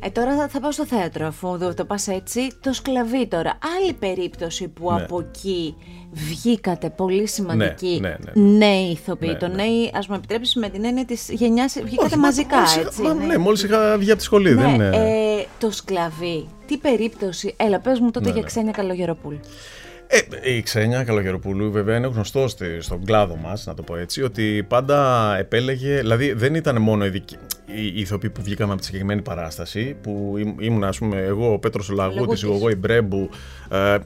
[0.00, 2.40] Ε, τώρα θα, θα πάω στο θέατρο αφού το πας έτσι.
[2.60, 3.58] Το σκλαβί τώρα.
[3.78, 5.02] Άλλη περίπτωση που ναι.
[5.02, 5.74] από εκεί
[6.12, 8.56] βγήκατε πολύ σημαντικοί ναι, ναι, ναι.
[8.56, 9.28] νέοι ηθοποιοί.
[9.32, 9.54] Ναι, το ναι.
[9.54, 13.02] νέοι, ας μου επιτρέψεις με την έννοια της γενιάς, βγήκατε Όχι, μαζικά μόλις, έτσι.
[13.02, 14.54] Μα, ναι, ναι μόλις είχα βγει από τη σχολή.
[14.54, 19.40] Ναι, δεν, ε, το σκλαβί, τι περίπτωση, έλα πες μου τότε για Ξένια Καλογεροπούλου.
[20.12, 24.64] Ε, η Ξένια Καλογεροπούλου βέβαια είναι γνωστός στον κλάδο μας, να το πω έτσι, ότι
[24.68, 25.98] πάντα επέλεγε.
[25.98, 27.24] Δηλαδή δεν ήταν μόνο οι,
[27.66, 31.88] οι ηθοποιοί που βγήκαμε από τη συγκεκριμένη παράσταση, που ήμουν, ας πούμε, εγώ, ο Πέτρος
[31.88, 33.28] Λαγούτης, εγώ, η Μπρέμπου
[33.70, 33.96] ε,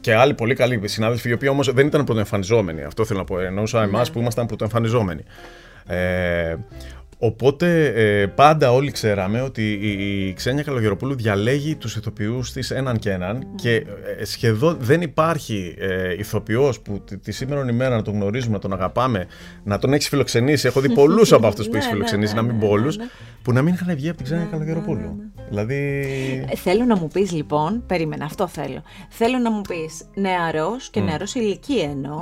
[0.00, 2.82] και άλλοι πολύ καλοί συνάδελφοι, οι οποίοι όμως δεν ήταν πρωτοεμφανιζόμενοι.
[2.82, 3.40] Αυτό θέλω να πω.
[3.40, 4.14] Εννοούσα εμάς ναι.
[4.14, 5.22] που ήμασταν πρωτοεμφανιζόμενοι.
[5.86, 6.56] Ε,
[7.24, 13.10] Οπότε ε, πάντα όλοι ξέραμε ότι η, Ξένια Καλογεροπούλου διαλέγει τους ηθοποιούς της έναν και
[13.10, 13.74] έναν και
[14.18, 18.58] ε, σχεδόν δεν υπάρχει ε, ηθοποιός που τη, τη σήμερα ημέρα να τον γνωρίζουμε, να
[18.58, 19.26] τον αγαπάμε,
[19.64, 20.66] να τον έχει φιλοξενήσει.
[20.66, 22.96] Έχω δει πολλούς από αυτούς που έχεις ναι, ναι, φιλοξενήσει, να μην ναι, πω όλους,
[23.42, 25.16] που να μην είχαν βγει από την Ξένια Καλογεροπούλου.
[25.48, 25.76] Δηλαδή...
[26.50, 28.82] Ε, θέλω να μου πεις λοιπόν, περίμενα, αυτό θέλω.
[29.08, 31.04] Θέλω να μου πεις νεαρός και mm.
[31.04, 32.20] νεαρός ηλικία εννοώ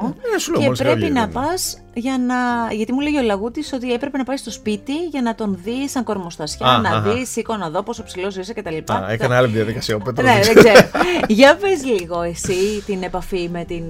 [0.59, 2.73] και πρέπει να πας για να...
[2.73, 5.91] Γιατί μου λέει ο Λαγούτης ότι έπρεπε να πάει στο σπίτι για να τον δεις
[5.91, 8.77] σαν κορμοστασιά, να δεις, σήκω να δω πόσο ψηλός είσαι κτλ.
[9.09, 10.27] Έκανε άλλη διαδικασία ο Πέτρος.
[10.27, 10.89] ναι, δεν ξέρω.
[11.29, 13.85] για πες λίγο εσύ την επαφή με την.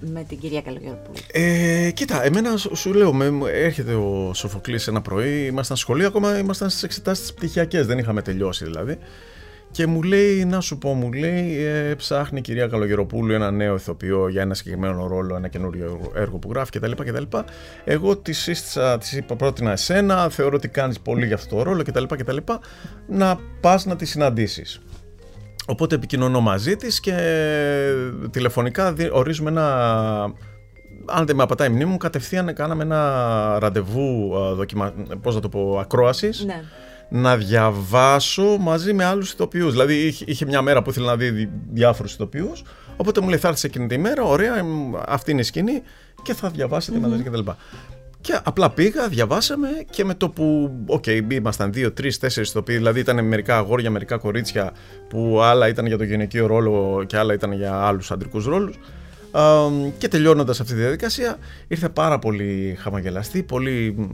[0.00, 1.16] Με την κυρία Καλογεροπούλου.
[1.32, 6.70] Ε, κοίτα, εμένα σου λέω, με, έρχεται ο Σοφοκλής ένα πρωί, ήμασταν σχολείο, ακόμα ήμασταν
[6.70, 8.98] στις εξετάσεις πτυχιακές, δεν είχαμε τελειώσει δηλαδή.
[9.70, 13.74] Και μου λέει, να σου πω, μου λέει, ε, ψάχνει η κυρία Καλογεροπούλου ένα νέο
[13.74, 16.92] ηθοποιό για ένα συγκεκριμένο ρόλο, ένα καινούριο έργο που γράφει κτλ.
[16.92, 17.22] κτλ.
[17.84, 21.82] Εγώ τη σύστησα, της είπα πρότεινα εσένα, θεωρώ ότι κάνεις πολύ για αυτό το ρόλο
[21.82, 22.04] κτλ.
[22.04, 22.36] κτλ
[23.08, 24.80] να πας να τη συναντήσεις.
[25.66, 27.14] Οπότε επικοινωνώ μαζί της και
[28.30, 29.64] τηλεφωνικά ορίζουμε ένα.
[31.08, 34.94] Αν δεν με απατάει η μνήμη μου, κατευθείαν κάναμε ένα ραντεβού δοκιμα...
[35.22, 36.44] πώς να το πω, ακρόασης.
[36.44, 36.62] Ναι
[37.08, 39.70] να διαβάσω μαζί με άλλους ηθοποιούς.
[39.70, 42.62] Δηλαδή είχε μια μέρα που ήθελε να δει διάφορους ηθοποιούς,
[42.96, 44.54] οπότε μου λέει θα έρθεις εκείνη τη μέρα, ωραία,
[45.06, 45.82] αυτή είναι η σκηνή
[46.22, 47.08] και θα διαβάσετε mm-hmm.
[47.08, 47.50] μαζί κτλ.
[48.20, 52.76] Και απλά πήγα, διαβάσαμε και με το που, OK, okay, ήμασταν δύο, τρεις, τέσσερις ηθοποιοί,
[52.76, 54.72] δηλαδή ήταν μερικά αγόρια, μερικά κορίτσια,
[55.08, 58.78] που άλλα ήταν για το γυναικείο ρόλο και άλλα ήταν για άλλους αντρικούς ρόλους
[59.98, 64.08] και τελειώνοντας αυτή τη διαδικασία ήρθε πάρα πολύ χαμογελαστή, πολύ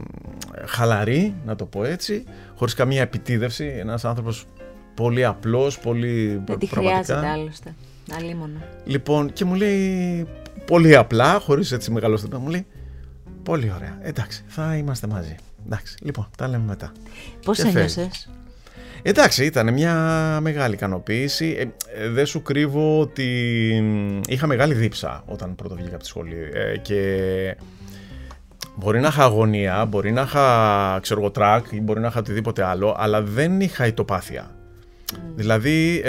[0.65, 2.23] χαλαρή να το πω έτσι,
[2.55, 4.45] χωρίς καμία επιτήδευση, ένας άνθρωπος
[4.93, 7.75] πολύ απλός, πολύ Δεν τη χρειάζεται άλλωστε,
[8.17, 8.59] αλίμονο.
[8.85, 10.27] Λοιπόν και μου λέει
[10.65, 12.65] πολύ απλά, χωρίς έτσι μεγάλο στήμα, μου λέει
[13.43, 15.35] πολύ ωραία, εντάξει θα είμαστε μαζί.
[15.65, 16.91] Εντάξει, λοιπόν, τα λέμε μετά.
[17.45, 18.29] Πώς ένιωσες;
[19.05, 19.93] Εντάξει, ήταν μια
[20.41, 21.55] μεγάλη ικανοποίηση.
[21.59, 21.61] Ε,
[22.03, 23.29] ε, δεν σου κρύβω ότι
[24.27, 26.49] είχα μεγάλη δίψα όταν πρώτο βγήκα από τη σχολή.
[26.53, 27.57] Ε, και
[28.75, 32.63] μπορεί να είχα αγωνία, μπορεί να είχα ξέρω εγώ, τρακ ή μπορεί να είχα οτιδήποτε
[32.63, 34.51] άλλο, αλλά δεν είχα ητοπάθεια.
[35.35, 36.03] Δηλαδή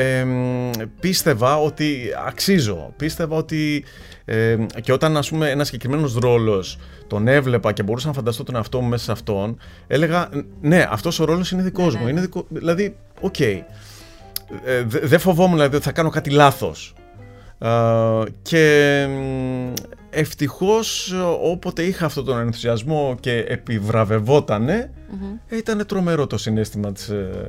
[1.01, 3.85] πίστευα ότι αξίζω, πίστευα ότι
[4.81, 8.81] και όταν ας πούμε ένας συγκεκριμένος ρόλος τον έβλεπα και μπορούσα να φανταστώ τον εαυτό
[8.81, 10.29] μου μέσα σε αυτόν, έλεγα
[10.61, 12.11] ναι αυτός ο ρόλος είναι δικός ναι, μου, ναι.
[12.11, 13.35] είναι δικό, δηλαδή OK.
[13.38, 13.61] Okay.
[14.64, 16.95] Ε, δεν φοβόμουν δηλαδή ότι θα κάνω κάτι λάθος.
[17.59, 17.69] Ε,
[18.43, 19.07] και
[20.14, 25.53] ευτυχώς όποτε είχα αυτόν τον ενθουσιασμό και επιβραβευότανε, mm-hmm.
[25.53, 27.46] ήταν τρομερό το συναίσθημα της ε,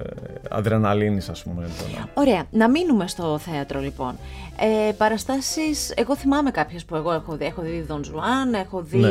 [0.49, 1.69] αδρεναλίνης ας πούμε.
[2.13, 4.17] Ωραία, να μείνουμε στο θέατρο λοιπόν.
[4.59, 8.97] Ε, παραστάσεις, εγώ θυμάμαι κάποιες που εγώ έχω δει, έχω δει Δον Ζουάν, έχω δει
[8.97, 9.07] ναι.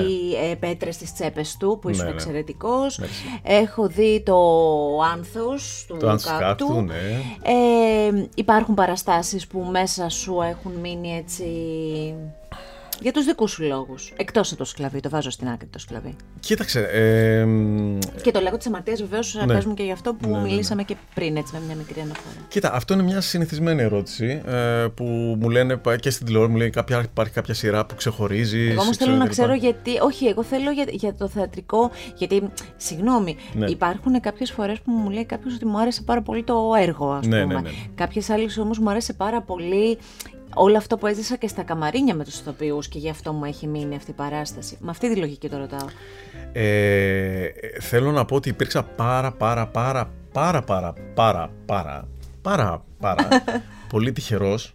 [0.51, 2.17] ε, Πέτρες στις τσέπες του που ήσουν ναι, ναι.
[2.17, 3.01] εξαιρετικός,
[3.43, 4.39] έχω δει το
[5.13, 6.81] Άνθος του Κάκτου.
[6.81, 6.95] Ναι.
[7.43, 11.45] Ε, υπάρχουν παραστάσεις που μέσα σου έχουν μείνει έτσι
[13.01, 14.13] για τους δικούς σου λόγους.
[14.17, 16.17] Εκτός από το σκλαβί, το βάζω στην άκρη το σκλαβί.
[16.41, 16.81] Κοίταξε.
[16.81, 17.47] Ε,
[18.23, 19.61] και το λέγω της αμαρτίας βεβαίως, ναι.
[19.67, 22.01] μου και γι' αυτό που ναι, ναι, ναι, μιλήσαμε και πριν, έτσι με μια μικρή
[22.01, 22.35] αναφορά.
[22.49, 25.05] Κοίτα, αυτό είναι μια συνηθισμένη ερώτηση ε, που
[25.41, 28.71] μου λένε και στην τηλεόραση, μου λέει κάποια, υπάρχει κάποια σειρά που ξεχωρίζεις.
[28.71, 29.99] Εγώ όμως θέλω να ξέρω γιατί.
[30.01, 31.91] Όχι, εγώ θέλω για, για το θεατρικό.
[32.17, 32.43] Γιατί,
[32.77, 33.67] συγγνώμη, ναι.
[33.67, 37.25] υπάρχουν κάποιες φορές που μου λέει κάποιος ότι μου άρεσε πάρα πολύ το έργο, ας
[37.25, 37.45] πούμε.
[37.45, 39.99] Ναι, ναι, Κάποιες άλλες όμως μου άρεσε πάρα πολύ
[40.55, 43.67] όλο αυτό που έζησα και στα καμαρίνια με τους ηθοποιούς και γι' αυτό μου έχει
[43.67, 44.79] μείνει αυτή η παράσταση.
[44.81, 45.87] Με αυτή τη λογική το ρωτάω.
[46.53, 47.49] Ε,
[47.81, 52.09] θέλω να πω ότι υπήρξα πάρα πάρα πάρα πάρα πάρα πάρα πάρα
[52.43, 53.29] πάρα πάρα
[53.93, 54.75] πολύ τυχερός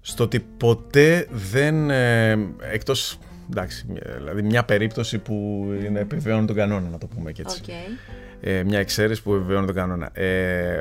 [0.00, 2.32] στο ότι ποτέ δεν ε,
[2.72, 3.18] εκτός
[3.50, 8.10] εντάξει, δηλαδή μια περίπτωση που είναι επιβεβαιώνει τον κανόνα να το πούμε και έτσι okay.
[8.40, 10.80] ε, μια εξαίρεση που επιβεβαιώνει τον κανόνα ε,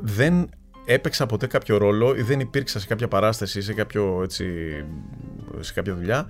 [0.00, 0.48] δεν
[0.84, 4.44] έπαιξα ποτέ κάποιο ρόλο ή δεν υπήρξα σε κάποια παράσταση ή σε, κάποιο, έτσι,
[5.60, 6.28] σε κάποια δουλειά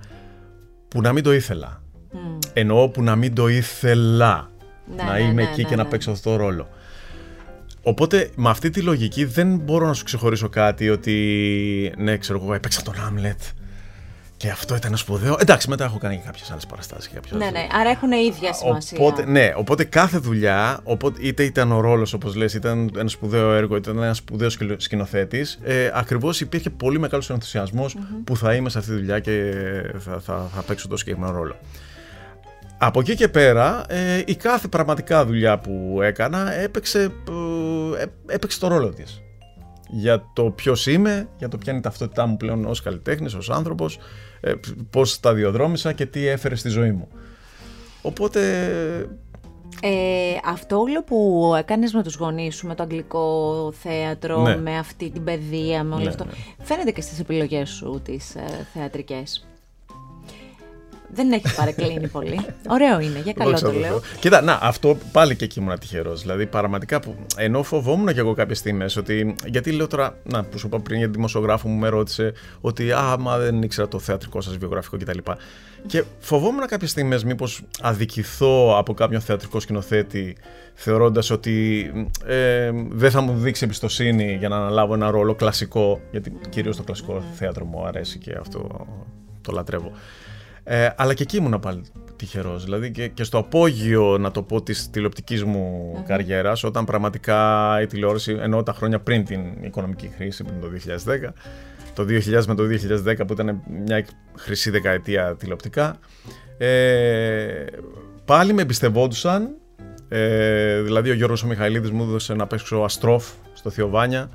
[0.87, 1.83] που να μην το ήθελα.
[2.13, 2.17] Mm.
[2.53, 4.51] Εννοώ που να μην το ήθελα
[4.95, 6.69] ναι, να ναι, είμαι ναι, εκεί και να παίξω αυτό το ρόλο.
[7.81, 12.53] Οπότε με αυτή τη λογική δεν μπορώ να σου ξεχωρίσω κάτι ότι ναι ξέρω εγώ
[12.53, 13.41] έπαιξα τον Άμλετ
[14.37, 15.35] και αυτό ήταν σπουδαίο.
[15.39, 17.11] Εντάξει, μετά έχω κάνει και κάποιες άλλες παραστάσεις.
[17.31, 18.97] Ναι, ναι, άρα έχουν ίδια σημασία.
[19.01, 23.53] Οπότε, ναι, οπότε κάθε δουλειά, οπότε, είτε ήταν ο ρόλος, όπως λες, ήταν ένα σπουδαίο
[23.53, 27.31] έργο, ήταν ένας σπουδαίος σκηνοθέτης, ε, ακριβώς υπήρχε πολύ μεγάλος
[28.23, 29.53] που θα είμαι σε αυτή τη δουλειά και
[29.99, 31.55] θα, θα, θα παίξω το συγκεκριμένο ρόλο.
[32.77, 38.59] Από εκεί και πέρα, ε, η κάθε πραγματικά δουλειά που έκανα έπαιξε, ε, ε έπαιξε
[38.59, 39.21] το ρόλο της
[39.89, 43.49] για το ποιος είμαι, για το ποια είναι η ταυτότητά μου πλέον ως καλλιτέχνης, ως
[43.49, 43.99] άνθρωπος,
[44.45, 44.53] ε,
[44.89, 47.07] πώς σταδιοδρόμησα και τι έφερε στη ζωή μου.
[48.01, 48.39] Οπότε...
[49.81, 54.57] Ε, αυτό όλο που έκανες με τους γονείς σου, με το αγγλικό θέατρο, ναι.
[54.57, 56.31] με αυτή την παιδεία, με όλο ναι, αυτό, ναι.
[56.61, 59.47] φαίνεται και στις επιλογές σου τις ε, θεατρικές.
[61.13, 62.39] Δεν έχει παρεκκλίνει πολύ.
[62.69, 64.01] Ωραίο είναι, για καλό το λέω.
[64.19, 66.21] Κοίτα, να, αυτό πάλι και εκεί ήμουν τυχερός.
[66.21, 67.15] Δηλαδή, πραγματικά που.
[67.37, 69.35] Ενώ φοβόμουν και εγώ κάποιες στιγμές ότι.
[69.45, 73.15] Γιατί λέω τώρα, να, που σου είπα πριν για δημοσιογράφο μου με ρώτησε ότι Α,
[73.19, 75.17] μα δεν ήξερα το θεατρικό σας βιογραφικό κτλ.
[75.85, 80.37] Και φοβόμουν κάποιες στιγμές μήπως αδικηθώ από κάποιον θεατρικό σκηνοθέτη
[80.73, 81.91] θεωρώντας ότι
[82.25, 86.01] ε, δεν θα μου δείξει εμπιστοσύνη για να αναλάβω ένα ρόλο κλασικό.
[86.11, 88.87] Γιατί κυρίως το κλασικό θέατρο μου αρέσει και αυτό
[89.41, 89.91] το λατρεύω.
[90.67, 91.81] Ε, αλλά και εκεί ήμουν πάλι
[92.15, 92.63] τυχερός.
[92.63, 97.81] Δηλαδή και, και στο απόγειο, να το πω, της τηλεοπτικής μου mm καριέρας, όταν πραγματικά
[97.81, 101.33] η τηλεόραση, ενώ τα χρόνια πριν την οικονομική κρίση, πριν το 2010,
[101.93, 102.63] το 2000 με το
[103.05, 104.05] 2010 που ήταν μια
[104.37, 105.99] χρυσή δεκαετία τηλεοπτικά,
[106.57, 107.65] ε,
[108.25, 109.55] πάλι με εμπιστευόντουσαν.
[110.07, 114.29] Ε, δηλαδή ο Γιώργος ο Μιχαηλίδης μου έδωσε να παίξω αστρόφ στο Θειοβάνια,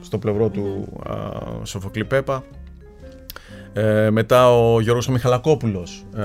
[0.00, 2.44] στο πλευρό του α, Σοφοκλή Πέπα.
[3.72, 6.04] Ε, μετά ο Γιώργος ο Μιχαλακόπουλος.
[6.16, 6.22] Ε,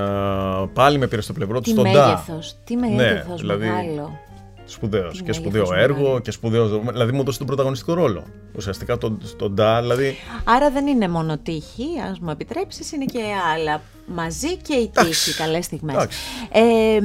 [0.73, 2.25] πάλι με πήρε στο πλευρό του στον Ντά.
[2.63, 4.19] Τι μέγεθος, ναι, δηλαδή, μεγάλο.
[4.65, 6.67] Σπουδαίος και σπουδαίο έργο και σπουδαίο.
[6.67, 8.23] Δηλαδή μου έδωσε τον πρωταγωνιστικό ρόλο.
[8.55, 10.15] Ουσιαστικά τον, τον Ντά, δηλαδή.
[10.43, 13.21] Άρα δεν είναι μόνο τύχη, ας μου επιτρέψεις, είναι και
[13.55, 16.07] άλλα μαζί και η τύχη, καλές στιγμές.
[16.51, 16.99] Ε,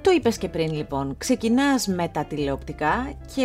[0.00, 1.14] το είπες και πριν λοιπόν.
[1.18, 3.44] Ξεκινάς με τα τηλεοπτικά και.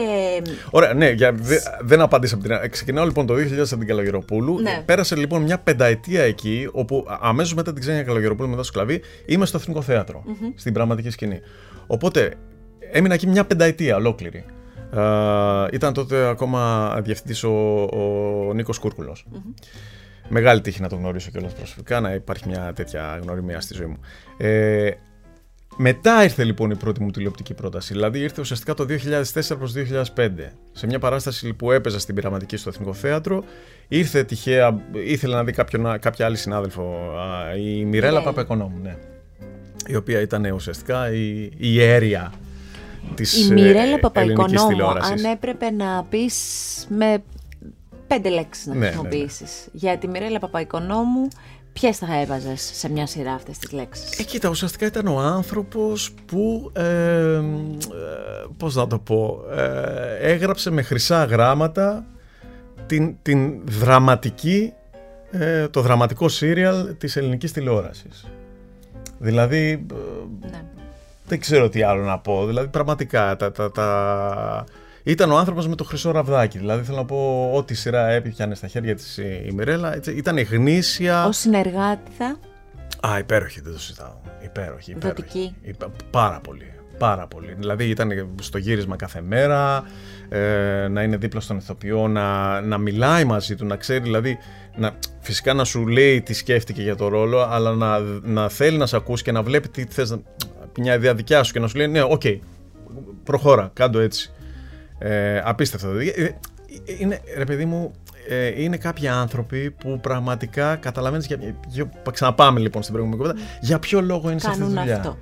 [0.71, 2.69] Ωραία, ναι, για, δε, δεν απάντησα από την.
[2.69, 4.59] Ξεκινάω λοιπόν το 2000 από την Καλογεροπούλου.
[4.61, 4.81] Ναι.
[4.85, 9.45] Πέρασε λοιπόν μια πενταετία εκεί, όπου αμέσως μετά την Ξένια Καλογεροπούλου, μετά στο σκλαβί, είμαι
[9.45, 10.53] στο Εθνικό Θέατρο, mm-hmm.
[10.55, 11.39] στην πραγματική σκηνή.
[11.87, 12.33] Οπότε
[12.91, 14.45] έμεινα εκεί μια πενταετία ολόκληρη.
[14.95, 17.49] Uh, ήταν τότε ακόμα διευθυντής ο,
[18.47, 19.25] ο Νίκος Κούρκουλος.
[19.33, 19.63] Mm-hmm.
[20.29, 23.97] Μεγάλη τύχη να τον γνωρίσω κιόλας προσωπικά, να υπάρχει μια τέτοια γνωριμία στη ζωή μου.
[24.37, 24.91] Ε,
[25.77, 27.93] Μετά ήρθε λοιπόν η πρώτη μου τηλεοπτική πρόταση.
[27.93, 28.85] Δηλαδή ήρθε ουσιαστικά το
[29.33, 29.73] 2004 προς
[30.15, 30.29] 2005.
[30.71, 33.43] Σε μια παράσταση που έπαιζα στην πειραματική στο Εθνικό Θέατρο.
[33.87, 37.11] Ήρθε τυχαία, ήθελε να δει κάποιον, κάποια άλλη συνάδελφο,
[37.57, 38.25] η Μιρέλα ναι.
[38.25, 38.97] Παπαεκονόμου, ναι.
[39.87, 42.33] Η οποία ήταν ουσιαστικά η, η ιέρια
[43.15, 46.35] της Η Μιρέλα ε, Παπαϊκονόμου, αν έπρεπε να πεις
[46.89, 47.23] με
[48.07, 49.41] πέντε λέξεις να ναι, χρησιμοποιήσεις.
[49.41, 49.79] Ναι, ναι.
[49.79, 51.27] Για τη Μιρέλα Παπαϊκονόμου,
[51.73, 56.11] ποιες θα έβαζες σε μια σειρά αυτές τις λέξεις; Ε, κοίτα, ουσιαστικά ήταν ο άνθρωπος
[56.25, 56.71] που.
[56.75, 57.41] Ε, ε,
[58.57, 59.43] Πώς να το πω.
[59.51, 62.05] Ε, έγραψε με χρυσά γράμματα
[62.85, 64.73] την, την δραματική.
[65.31, 68.25] Ε, το δραματικό σύριαλ της ελληνικής τηλεόρασης.
[69.17, 69.85] Δηλαδή,
[70.39, 70.61] ναι.
[71.25, 72.45] δεν ξέρω τι άλλο να πω.
[72.45, 74.65] Δηλαδή, πραγματικά, τα, τα, τα,
[75.03, 76.57] ήταν ο άνθρωπος με το χρυσό ραβδάκι.
[76.57, 79.99] Δηλαδή θέλω να πω ό,τι σειρά έπιανε στα χέρια της η Μιρέλα.
[80.15, 81.25] Ήταν γνήσια.
[81.25, 82.37] Ω συνεργάτη θα;
[83.09, 84.13] Α, υπέροχη, δεν το συζητάω.
[84.43, 84.91] Υπέροχη.
[84.91, 85.55] υπέροχη.
[86.09, 86.73] Πάρα πολύ.
[86.97, 87.53] Πάρα πολύ.
[87.57, 89.83] Δηλαδή ήταν στο γύρισμα κάθε μέρα,
[90.29, 94.37] ε, να είναι δίπλα στον ηθοποιό, να, να μιλάει μαζί του, να ξέρει δηλαδή,
[94.75, 98.85] να, φυσικά να σου λέει τι σκέφτηκε για το ρόλο, αλλά να, να θέλει να
[98.85, 100.17] σε ακούσει και να βλέπει τι θες,
[100.77, 102.39] μια ιδέα δικιά σου και να σου λέει ναι, OK, okay,
[103.23, 104.31] προχώρα, κάν' το έτσι.
[105.03, 105.87] Ε, απίστευτο.
[105.87, 106.35] Ε, ε,
[106.99, 107.91] είναι, ρε παιδί μου,
[108.29, 111.25] ε, είναι κάποιοι άνθρωποι που πραγματικά καταλαβαίνεις.
[111.25, 111.37] Για,
[111.67, 113.47] για, ξαναπάμε λοιπόν στην προηγούμενη κουβέντα.
[113.61, 114.95] Για ποιο λόγο είναι σε αυτή τη δουλειά.
[114.95, 115.17] Αυτό.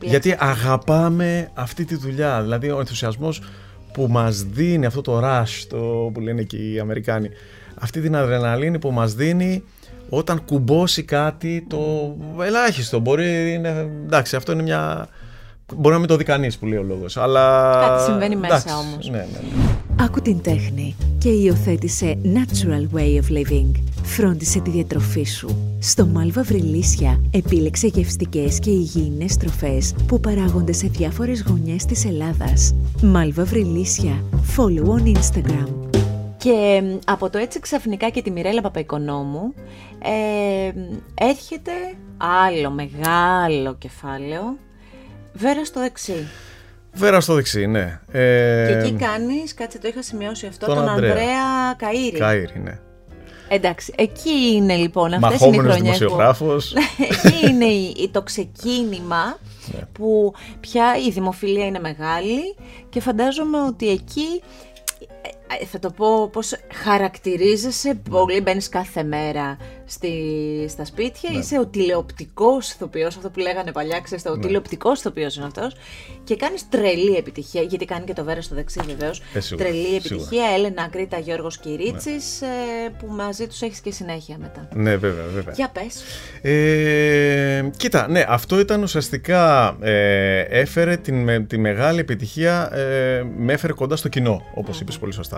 [0.00, 2.42] Γιατί αγαπάμε αυτή τη δουλειά.
[2.42, 3.42] Δηλαδή ο ενθουσιασμός
[3.92, 7.28] που μας δίνει αυτό το rush, το που λένε και οι Αμερικάνοι,
[7.80, 9.64] αυτή την αδρεναλίνη που μας δίνει
[10.08, 12.98] όταν κουμπώσει κάτι το ελάχιστο.
[12.98, 15.08] Μπορεί, είναι, εντάξει, αυτό είναι μια
[15.76, 17.16] Μπορεί να μην το δει κανείς που λέει ο λόγος.
[17.16, 17.72] Αλλά.
[17.86, 19.08] Κάτι συμβαίνει μέσα όμως.
[19.10, 20.04] Ναι, ναι, ναι.
[20.04, 23.70] Άκου την τέχνη και υιοθέτησε Natural Way of Living.
[24.02, 25.76] Φρόντισε τη διατροφή σου.
[25.78, 32.74] Στο Μάλβα Βρυλίσια επίλεξε γευστικές και υγιεινές τροφές που παράγονται σε διάφορες γωνιές της Ελλάδας.
[33.02, 34.22] Μάλβα Βρυλίσια.
[34.56, 35.68] Follow on Instagram.
[36.36, 39.54] Και από το έτσι ξαφνικά και τη Μιρέλα Παπαϊκονόμου
[40.02, 40.72] ε,
[41.14, 41.72] έρχεται
[42.16, 44.56] άλλο μεγάλο κεφάλαιο
[45.38, 46.28] Βέρα στο δεξί.
[46.92, 48.00] Βέρα στο δεξί, ναι.
[48.10, 52.22] Ε, και εκεί κάνεις, κάτσε το είχα σημειώσει αυτό, τον, τον Ανδρέα, Ανδρέα Καΐρη.
[52.22, 52.78] Καΐρη, ναι.
[53.48, 56.72] Εντάξει, εκεί είναι λοιπόν αυτές είναι οι χρονιές δημοσιογράφος.
[56.72, 57.04] Που...
[57.04, 59.38] εκεί είναι το ξεκίνημα
[59.72, 59.80] ναι.
[59.92, 62.56] που πια η δημοφιλία είναι μεγάλη
[62.88, 64.67] και φαντάζομαι ότι εκεί ε,
[65.70, 68.10] θα το πω πώς χαρακτηρίζεσαι, ναι.
[68.10, 70.12] πολύ μπαίνεις κάθε μέρα στη,
[70.68, 71.38] στα σπίτια, ναι.
[71.38, 74.42] είσαι ο τηλεοπτικός ηθοποιός, αυτό που λέγανε παλιά, ξέρεις, ο ναι.
[74.42, 75.74] τηλεοπτικός ηθοποιός είναι αυτός
[76.24, 79.22] και κάνεις τρελή επιτυχία, γιατί κάνει και το βέρα στο δεξί βεβαίως.
[79.34, 80.54] Ε, τρελή επιτυχία, σίγουρα.
[80.54, 82.46] Έλενα Κρήτα, Γιώργος Κυρίτσης, ναι.
[82.46, 84.68] ε, που μαζί τους έχεις και συνέχεια μετά.
[84.74, 85.54] Ναι, βέβαια, βέβαια.
[85.56, 86.02] Για πες.
[86.42, 93.72] Ε, κοίτα, ναι, αυτό ήταν ουσιαστικά, ε, έφερε την, τη μεγάλη επιτυχία, ε, με έφερε
[93.72, 94.80] κοντά στο κοινό, όπως mm.
[94.80, 95.37] είπες πολύ σωστά.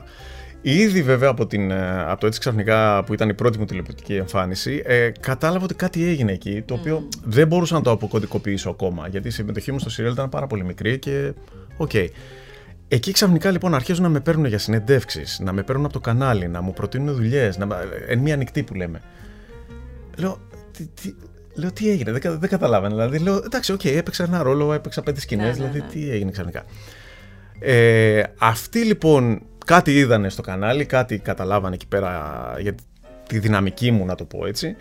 [0.62, 4.14] Ήδη βέβαια από, την, ε, από το έτσι ξαφνικά που ήταν η πρώτη μου τηλεοπτική
[4.14, 9.08] εμφάνιση, ε, κατάλαβα ότι κάτι έγινε εκεί, το οποίο δεν μπορούσα να το αποκωδικοποιήσω ακόμα,
[9.08, 11.32] γιατί η συμμετοχή μου στο σίριαλ ήταν πάρα πολύ μικρή και
[11.76, 11.90] OK.
[11.94, 12.06] Okay.
[12.88, 16.48] Εκεί ξαφνικά λοιπόν αρχίζουν να με παίρνουν για συνεντεύξεις, να με παίρνουν από το κανάλι,
[16.48, 17.58] να μου προτείνουν δουλειές,
[18.08, 19.00] εν μία νυκτί που λέμε.
[20.16, 20.38] Λέω,
[20.72, 21.14] τι, τι,
[21.54, 22.94] λέω, τι έγινε, δεν, δεν καταλάβανε.
[22.94, 25.90] Δηλαδή, λέω, εντάξει, OK, okay, έπαιξα ένα ρόλο, έπαιξα πέντε σκηνές, ναι, δηλαδή, ναι, ναι.
[25.90, 26.64] τι έγινε ξαφνικά.
[27.58, 32.74] Ε, αυτή λοιπόν κάτι είδανε στο κανάλι, κάτι καταλάβανε εκεί πέρα για
[33.28, 34.76] τη δυναμική μου να το πω έτσι.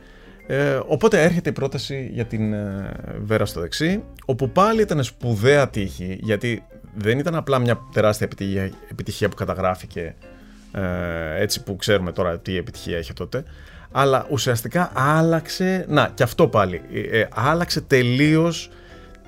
[0.48, 5.70] Ε, οπότε έρχεται η πρόταση για την ε, Βέρα στο δεξί, όπου πάλι ήταν σπουδαία
[5.70, 6.64] τύχη, γιατί
[6.96, 10.16] δεν ήταν απλά μια τεράστια επιτυχία, επιτυχία που καταγράφηκε,
[10.72, 13.44] ε, έτσι που ξέρουμε τώρα τι επιτυχία είχε τότε,
[13.92, 18.70] αλλά ουσιαστικά άλλαξε, να και αυτό πάλι, ε, άλλαξε τελείως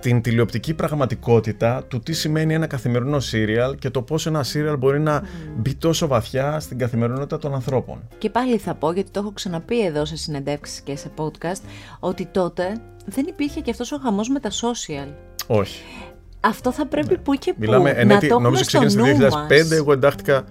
[0.02, 5.00] την τηλεοπτική πραγματικότητα του τι σημαίνει ένα καθημερινό σύριαλ και το πώς ένα σύριαλ μπορεί
[5.00, 5.24] να
[5.58, 8.08] μπει τόσο βαθιά στην καθημερινότητα των ανθρώπων.
[8.18, 11.62] Και πάλι θα πω, γιατί το έχω ξαναπεί εδώ σε συνεντεύξεις και σε podcast,
[12.00, 15.08] ότι τότε δεν υπήρχε και αυτός ο χαμός με τα social.
[15.48, 15.84] Όχι.
[16.40, 17.18] Αυτό θα πρέπει ναι.
[17.18, 19.06] που και που Μιλάμε, να το νομίζω ξεκίνησε το
[19.50, 20.44] 2005, εγώ εντάχθηκα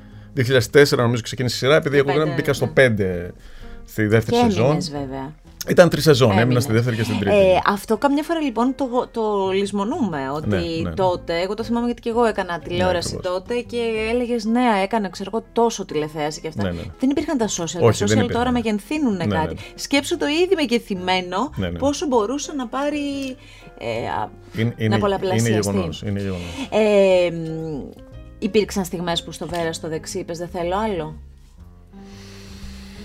[0.72, 2.90] 2004 νομίζω ξεκίνησε η σειρά, επειδή εγώ μπήκα στο 5
[3.84, 4.78] στη δεύτερη και σεζόν.
[4.80, 5.34] βέβαια.
[5.68, 7.36] Ήταν τρεις σεζόν, έμεινα στη δεύτερη και στην τρίτη.
[7.36, 10.30] Ε, αυτό καμιά φορά λοιπόν το, το λησμονούμε.
[10.34, 10.94] Ότι ναι, ναι, ναι.
[10.94, 13.76] τότε, εγώ το θυμάμαι γιατί και εγώ έκανα τηλεόραση ναι, τότε και
[14.12, 16.62] έλεγες ναι, έκανα ξέρω εγώ τόσο τηλεθέαση και αυτά.
[16.62, 16.82] Ναι, ναι.
[16.98, 17.80] Δεν υπήρχαν τα social.
[17.80, 19.56] Όχι, τα social τώρα μεγενθύνουν ναι, κάτι.
[19.74, 23.36] Σκέψου το ήδη μεγεθυμένο πόσο μπορούσε να πάρει.
[23.78, 25.68] Ε, είναι, να πολλαπλασιαστεί.
[26.06, 26.48] Είναι γεγονός.
[26.70, 27.30] Ε,
[28.38, 31.16] υπήρξαν στιγμές που στο Βέρας στο δεξί είπες δεν θέλω άλλο.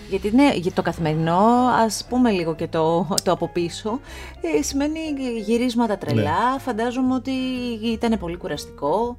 [0.10, 1.40] Γιατί ναι, για το καθημερινό,
[1.86, 4.00] ας πούμε λίγο και το, το από πίσω,
[4.58, 5.00] ε, σημαίνει
[5.46, 6.60] γυρίσματα τρελά, Ναι.
[6.60, 7.32] φαντάζομαι ότι
[7.84, 9.18] ήταν πολύ κουραστικό.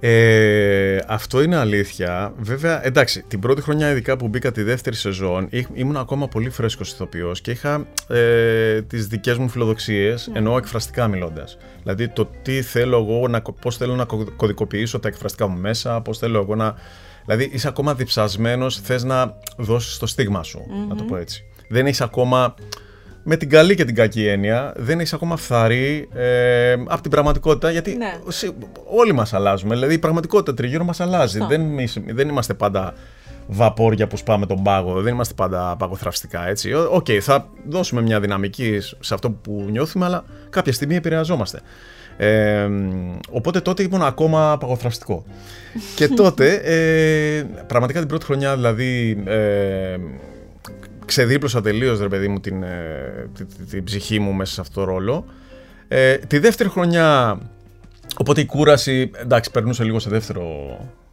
[0.00, 2.32] Ε, αυτό είναι αλήθεια.
[2.38, 6.50] Βέβαια, εντάξει, την πρώτη χρονιά ειδικά που μπήκα τη δεύτερη σεζόν, ήμ- ήμουν ακόμα πολύ
[6.50, 11.56] φρέσκος ηθοποιός και είχα ε, τις δικές μου φιλοδοξίες, εννοώ εκφραστικά μιλώντας.
[11.82, 15.58] Δηλαδή το τι θέλω εγώ, να, κω- πώς θέλω να κω- κωδικοποιήσω τα εκφραστικά μου
[15.60, 16.74] μέσα, πώς θέλω εγώ να...
[17.26, 21.44] Δηλαδή είσαι ακόμα διψασμένος, θες να δώσεις το στίγμα σου, να το πω έτσι.
[21.68, 22.54] Δεν έχεις ακόμα
[23.28, 27.70] με την καλή και την κακή έννοια, δεν έχει ακόμα φθαρεί ε, από την πραγματικότητα.
[27.70, 28.12] Γιατί Ναι.
[28.28, 28.52] σι-
[28.96, 29.74] όλοι μας αλλάζουμε.
[29.74, 31.32] Δηλαδή η πραγματικότητα τριγύρω μας αλλάζει.
[31.38, 31.46] Σωστό.
[31.46, 32.94] Δεν, εμείς- δεν είμαστε πάντα
[33.46, 36.72] βαπόρια που σπάμε τον πάγο, δεν είμαστε πάντα παγοθραυστικά έτσι.
[36.72, 41.60] Ω- Οκ, θα δώσουμε μια δυναμική σε αυτό που νιώθουμε, αλλά κάποια στιγμή επηρεαζόμαστε.
[42.16, 42.68] Ε,
[43.30, 45.24] οπότε τότε ήμουν ακόμα παγοθραυστικό.
[45.96, 49.96] και τότε, ε, πραγματικά την πρώτη χρονιά δηλαδή, ε,
[51.04, 54.80] ξεδίπλωσα τελείως ρε παιδί μου την, ε, τη- τη- την ψυχή μου μέσα σε αυτό
[54.80, 55.24] το ρόλο.
[55.88, 57.38] Ε, τη δεύτερη χρονιά,
[58.18, 60.44] οπότε η κούραση, εντάξει, περνούσε λίγο σε δεύτερο,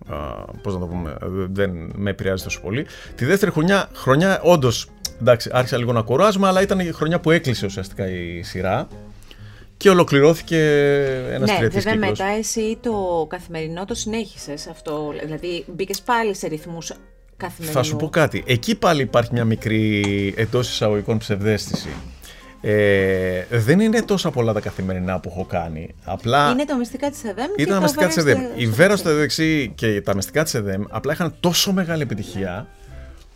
[0.10, 0.16] α,
[0.62, 2.86] πώς να το πούμε, ε, δεν με επηρεάζει τόσο πολύ.
[3.16, 4.90] Τη δεύτερη χρονιά, χρονιά όντως,
[5.22, 8.88] εντάξει, άρχισα λίγο να κουράζουμε, αλλά ήταν η χρονιά που έκλεισε ουσιαστικά η σειρά
[9.84, 10.58] και ολοκληρώθηκε
[11.32, 12.20] ένας ναι, τριετής βέβαια κύκλος.
[12.20, 16.92] μετά εσύ το καθημερινό το συνέχισες αυτό, δηλαδή μπήκες πάλι σε ρυθμούς
[17.38, 17.78] καθημερινού.
[17.78, 18.44] Θα σου πω κάτι.
[18.48, 20.04] Εκεί πάλι υπάρχει μια μικρή
[20.38, 21.90] εντός εισαγωγικών ψευδέστηση.
[22.62, 25.96] Ε, δεν είναι τόσα πολλά τα καθημερινά που έχω κάνει.
[26.04, 28.46] Απλά Είναι το μυστικά της ΕΔΕΜ και ήταν τα το μυστικά της Βέρα ΕΔΕΜ.
[28.52, 29.04] στο- Η στο Βέρα δεξί.
[29.04, 32.68] στο δεξί και τα μυστικά της ΕΔΕΜ απλά είχαν τόσο μεγάλη επιτυχία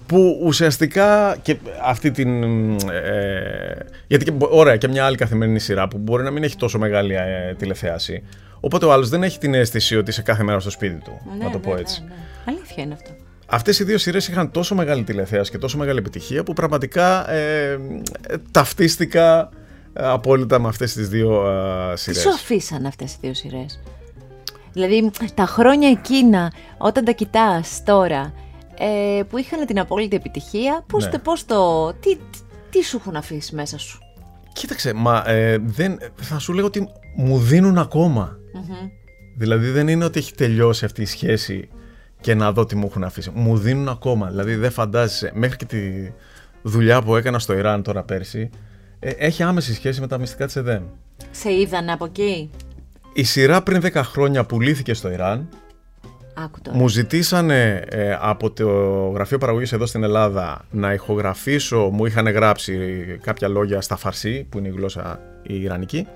[0.07, 2.43] που ουσιαστικά και αυτή την.
[2.73, 6.55] Ε, γιατί και, μπο- ωραία, και μια άλλη καθημερινή σειρά που μπορεί να μην έχει
[6.55, 8.23] τόσο μεγάλη ε, τηλεθέαση.
[8.59, 11.21] Οπότε ο άλλος δεν έχει την αίσθηση ότι είσαι κάθε μέρα στο σπίτι του.
[11.37, 12.03] Ναι, να το ναι, πω ναι, έτσι.
[12.07, 12.13] ναι.
[12.45, 13.09] Αλήθεια είναι αυτό.
[13.49, 17.71] Αυτές οι δύο σειρές είχαν τόσο μεγάλη τηλεθέαση και τόσο μεγάλη επιτυχία που πραγματικά ε,
[17.71, 17.77] ε,
[18.51, 19.49] ταυτίστηκα
[19.93, 22.21] ε, απόλυτα με αυτές τις δύο ε, Τι σειρές.
[22.21, 23.79] σου αφήσαν αυτές οι δύο σειρές;
[24.73, 28.33] Δηλαδή τα χρόνια εκείνα όταν τα κοιτάς τώρα
[28.77, 31.11] ε, που είχαν την απόλυτη επιτυχία πώς, Ναι.
[31.11, 31.93] το, πώς το...
[31.93, 33.99] Τι, τι, τι σου έχουν αφήσει μέσα σου;
[34.53, 38.37] Κοίταξε, μα ε, δεν, θα σου λέγω ότι μου δίνουν ακόμα.
[39.37, 41.69] Δηλαδή δεν είναι ότι έχει τελειώσει αυτή η σχέση
[42.21, 43.31] και να δω τι μου έχουν αφήσει.
[43.33, 44.27] Μου δίνουν ακόμα.
[44.29, 45.31] Δηλαδή δεν φαντάζεσαι.
[45.33, 45.79] Μέχρι και τη
[46.61, 48.49] δουλειά που έκανα στο Ιράν τώρα πέρσι
[48.99, 50.83] ε, έχει άμεση σχέση με τα μυστικά της ΕΔΕΜ.
[51.31, 52.49] Σε είδαν από εκεί;
[53.13, 55.49] Η σειρά πριν 10 χρόνια πουλήθηκε στο Ιράν.
[56.43, 56.77] Άκου τώρα.
[56.77, 58.67] Μου ζητήσανε ε, από το
[59.13, 62.77] γραφείο παραγωγής εδώ στην Ελλάδα να ηχογραφήσω, μου είχαν γράψει
[63.21, 66.07] κάποια λόγια στα φαρσί, που είναι η γλώσσα η Ιρανική,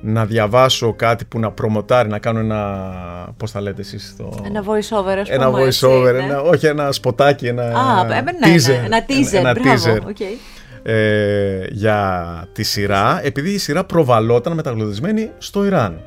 [0.00, 4.42] να διαβάσω κάτι που να προμοτάρει, να κάνω ένα, πώς θα λέτε εσείς το...
[4.46, 5.62] Ένα voice over, ας ένα πούμε.
[5.62, 6.32] voice over, έτσι, ναι.
[6.32, 8.84] ένα, όχι ένα σποτάκι, ένα Α, ε, ναι, ναι, teaser.
[8.84, 9.84] ένα teaser, ένα μπράβο.
[9.84, 10.20] teaser, OK.
[10.82, 16.00] ε, για τη σειρά, επειδή η σειρά προβαλλόταν μεταγλωττισμένη στο Ιράν.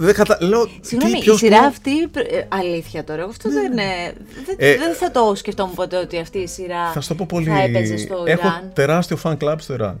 [0.00, 0.38] Δεν κατα...
[0.40, 4.12] Λέω, τι, Συγγνώμη, η ποιος σειρά που- αυτή, ε, αλήθεια τώρα, εγώ αυτό δεν, είναι,
[4.46, 7.26] δεν, Ε, δεν θα το σκεφτόμουν ποτέ ότι αυτή η σειρά Θα σου το πω
[7.28, 7.46] πολύ.
[7.46, 8.70] θα έπαιζε στο Έχω Ιράν.
[8.74, 10.00] τεράστιο fan club στο Ιράν.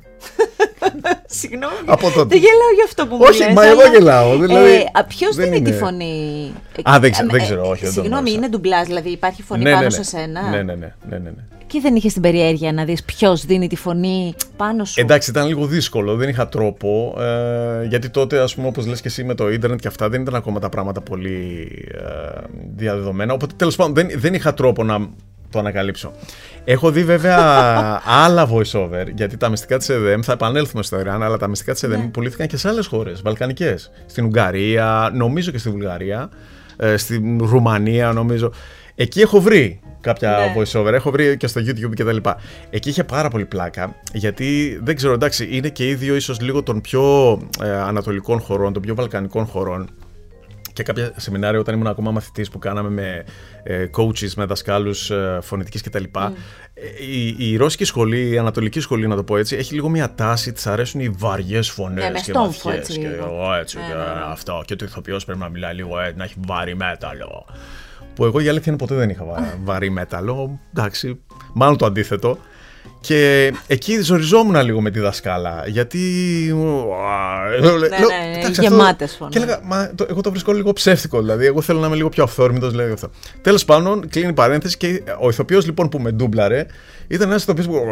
[1.40, 2.24] Συγγνώμη, Από τότε.
[2.28, 5.04] δεν γελάω για αυτό που μου Όχι, λες, μα εγώ αλλά, γελάω, δηλαδή, Ε, α,
[5.04, 6.52] ποιος δεν δίνει τη είναι- φωνή.
[6.90, 8.36] Α, δεν ξέρω- Ε, δεν ε, ξέρω, όχι, δεν το Συγγνώμη, γνώρισα.
[8.36, 10.04] είναι ντουμπλάζ, δηλαδή υπάρχει φωνή ναι, πάνω ναι, σε ναι.
[10.04, 10.42] σένα.
[10.50, 11.42] Ναι, ναι, ναι, ναι, ναι, ναι.
[11.68, 15.00] Και δεν είχε την περιέργεια να δεις ποιος δίνει τη φωνή πάνω σου.
[15.00, 17.16] Εντάξει, ήταν λίγο δύσκολο, δεν είχα τρόπο.
[17.20, 20.20] Ε, γιατί τότε, ας πούμε, όπως λες και εσύ με το ίντερνετ και αυτά, δεν
[20.20, 22.40] ήταν ακόμα τα πράγματα πολύ ε,
[22.76, 23.32] διαδεδομένα.
[23.32, 25.08] Οπότε τέλος πάντων δεν, δεν είχα τρόπο να
[25.50, 26.12] το ανακαλύψω.
[26.64, 27.36] Έχω δει βέβαια
[28.24, 31.82] άλλα voice-over, γιατί τα μυστικά της ΕΔΕΜ, θα επανέλθουμε στο Ιράν, αλλά τα μυστικά της
[31.82, 32.06] ΕΔΕΜ Ναι.
[32.06, 33.90] πουλήθηκαν και σε άλλες χώρες, βαλκανικές.
[34.06, 36.28] Στην Ουγγαρία, νομίζω και στη Βουλγαρία,
[36.76, 38.52] ε, στην Ρουμανία, νομίζω.
[38.94, 40.54] Εκεί έχω βρει κάποια Ναι.
[40.62, 42.36] voice-over, έχω βρει και στο YouTube και τα λοιπά.
[42.70, 46.62] Εκεί είχε πάρα πολύ πλάκα, γιατί δεν ξέρω, εντάξει, είναι και οι δύο ίσως λίγο
[46.62, 47.32] των πιο
[47.62, 49.90] ε, ανατολικών χωρών, των πιο βαλκανικών χωρών.
[50.72, 53.24] Και κάποια σεμινάρια όταν ήμουν ακόμα μαθητής που κάναμε με
[53.62, 56.02] ε, coaches, με δασκάλους ε, φωνητικής κτλ.
[56.14, 56.30] Ε,
[57.10, 60.52] η, η ρώσικη σχολή, η ανατολική σχολή να το πω έτσι, έχει λίγο μια τάση,
[60.52, 63.24] της αρέσουν οι βαριές φωνές Ναι, με και στόμφο, βαθιές έτσι και λίγο.
[63.24, 64.04] εγώ έτσι Ναι, και ναι, ναι.
[64.30, 67.46] αυτό και το ηθοποιός πρέπει να μιλάει λίγο έτσι, να έχει βαρύ μέταλλο.
[68.18, 71.20] Που εγώ η αλήθεια είναι ποτέ δεν είχα βα- βαρύ μέταλλο, εντάξει,
[71.52, 72.38] μάλλον το αντίθετο.
[73.00, 75.62] Και εκεί ζοριζόμουν λίγο με τη δασκάλα.
[75.66, 75.98] Γιατί.
[77.60, 77.76] Ναι, ναι,
[78.48, 79.32] ναι, γεμάτες φωνές.
[79.34, 81.20] Και έλεγα, μα το, εγώ το βρίσκω λίγο ψεύτικο.
[81.20, 82.70] Δηλαδή, εγώ θέλω να είμαι λίγο πιο αυθόρμητος.
[82.70, 83.10] Δηλαδή, αυτό.
[83.42, 86.66] Τέλος πάντων, κλείνει η παρένθεση και ο ηθοποιός λοιπόν που με ντούμπλαρε
[87.08, 87.74] ήταν ένας ηθοποιός που.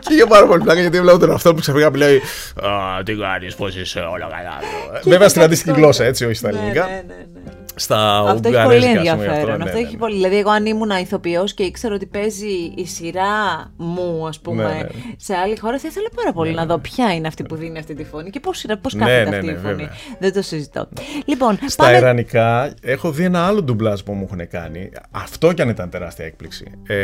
[0.00, 2.16] και είχε πάρα πολύ πλάκα γιατί έβλεπα τον αυτό που ξαφνικά μιλάει.
[2.16, 4.58] «Α, Τι κάνεις, πώς είσαι, όλα καλά.
[5.04, 6.84] Βέβαια στην αντίστοιχη γλώσσα, έτσι, όχι στα Ναι, ελληνικά.
[6.84, 7.50] ναι, ναι, ναι.
[7.78, 9.56] Στα Αυτό έχει Ουγγαρέζικα, πολύ ας πούμε, ενδιαφέρον.
[9.58, 9.98] ναι, Αυτό ναι, έχει ναι.
[9.98, 10.14] πολύ.
[10.14, 13.32] Δηλαδή, εγώ αν ήμουν ηθοποιός και ήξερα ότι παίζει η σειρά
[13.76, 14.88] μου, ας πούμε, Ναι, ναι, ναι.
[15.16, 17.94] σε άλλη χώρα, θα ήθελα πάρα πολύ να δω ποια είναι αυτή που δίνει αυτή
[17.94, 19.74] τη φωνή και πώς πώς Ναι, κάθεται ναι, αυτή ναι, η φωνή.
[19.74, 19.90] βέβαια.
[20.18, 20.88] Δεν το συζητώ.
[21.24, 21.96] Λοιπόν, Στα πάμε.
[21.96, 24.90] Ιρανικά έχω δει ένα άλλο ντουμπλάζ που μου έχουν κάνει.
[25.10, 26.70] Αυτό κι αν ήταν τεράστια έκπληξη.
[26.86, 26.96] Ε,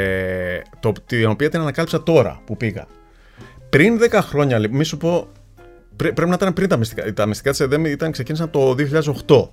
[0.81, 2.87] το, την οποία την ανακάλυψα τώρα που πήγα.
[3.71, 5.29] Πριν 10 χρόνια, λοιπόν, μη σου πω.
[5.97, 7.13] πρέ- πρέπει να ήταν πριν τα μυστικά.
[7.13, 9.49] Τα μυστικά της ΕΔΕΜ ήταν, ξεκίνησαν το 2008.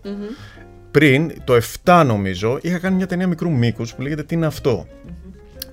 [0.92, 4.88] Πριν, το 7 νομίζω, είχα κάνει μια ταινία μικρού μήκους που λέγεται Τι είναι αυτό.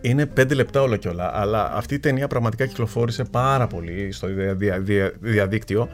[0.00, 4.26] Είναι 5 λεπτά όλα και όλα, αλλά αυτή η ταινία πραγματικά κυκλοφόρησε πάρα πολύ στο
[4.26, 5.88] δια- δια- δια- διαδίκτυο,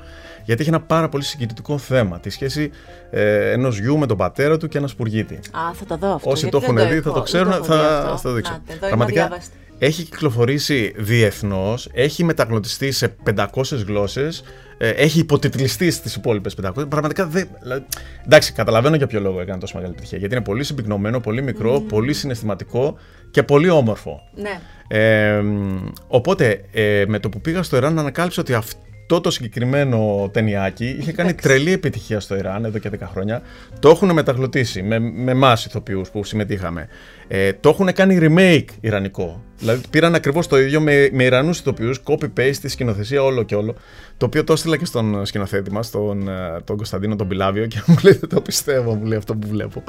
[0.45, 2.21] γιατί είχε ένα πάρα πολύ συγκινητικό θέμα.
[2.21, 2.71] Τη σχέση
[3.11, 5.35] ε, ενός γιου με τον πατέρα του και ένας σπουργίτη.
[5.35, 5.41] Α,
[5.75, 6.31] θα το δω αυτό.
[6.31, 8.17] Όσοι γιατί το έχουν δεν δει έχω- θα το δεν ξέρουν, έχω θα, δει αυτό.
[8.17, 8.53] θα το δείξω.
[8.69, 9.55] Να, εδώ είμαι αδιάβαστη.
[9.79, 14.43] έχει κυκλοφορήσει διεθνώς, έχει μεταγλωτιστεί σε 500 γλώσσες,
[14.79, 16.89] έχει υποτιτλιστεί στις υπόλοιπες 500.
[16.89, 17.49] Πραγματικά δεν.
[17.63, 17.85] δηλαδή,
[18.25, 20.19] εντάξει, καταλαβαίνω για ποιο λόγο έκανε τόσο μεγάλη επιτυχία.
[20.19, 22.99] Γιατί είναι πολύ συμπυκνωμένο, πολύ μικρό, πολύ συναισθηματικό
[23.31, 24.21] και πολύ όμορφο.
[24.35, 24.61] Ναι.
[24.89, 30.31] Ε, μ, οπότε, ε, με το που πήγα στο Ιράν, ανακάλυψα ότι αυτό το συγκεκριμένο
[30.33, 33.43] ταινιάκι είχε κάνει τρελή επιτυχία στο Ιράν εδώ και 10 χρόνια.
[33.79, 36.89] Το έχουν μεταγλωτήσει με, με εμάς ηθοποιούς που συμμετείχαμε.
[37.29, 39.43] Ε, το έχουν κάνει remake ιρανικό.
[39.65, 43.75] Δηλαδή πήραν ακριβώς το ίδιο με, με Ιρανούς ηθοποιούς, copy-paste, τη σκηνοθεσία, όλο και όλο.
[44.17, 47.83] Το οποίο το έστειλα και στον σκηνοθέτη μας, τον, ε, τον Κωνσταντίνο τον Πιλάβιο, και
[47.87, 49.85] μου λέει: Δεν το πιστεύω, μου λέει αυτό που βλέπω.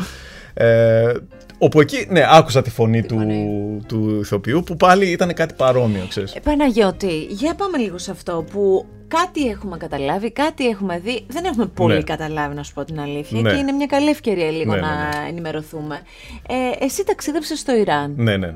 [0.54, 1.12] Ε,
[1.58, 6.06] όπου εκεί, ναι, άκουσα τη φωνή, του, φωνή; του ηθοποιού που πάλι ήταν κάτι παρόμοιο,
[6.10, 6.36] ξέρεις.
[6.36, 11.26] Ε, Παναγιώτη, για πάμε λίγο σε αυτό που κάτι έχουμε καταλάβει, κάτι έχουμε δει.
[11.28, 12.02] Δεν έχουμε πολύ Ναι.
[12.02, 13.42] καταλάβει, να σου πω την αλήθεια.
[13.42, 13.52] Ναι.
[13.52, 16.00] Και είναι μια καλή ευκαιρία λίγο Ναι, ναι, να ενημερωθούμε.
[16.48, 18.54] Ε, εσύ ταξίδεψες στο Ιράν Ναι, ναι.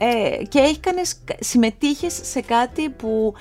[0.00, 0.08] Ναι.
[0.08, 3.34] ε, και έκανες, συμμετείχες σε κάτι που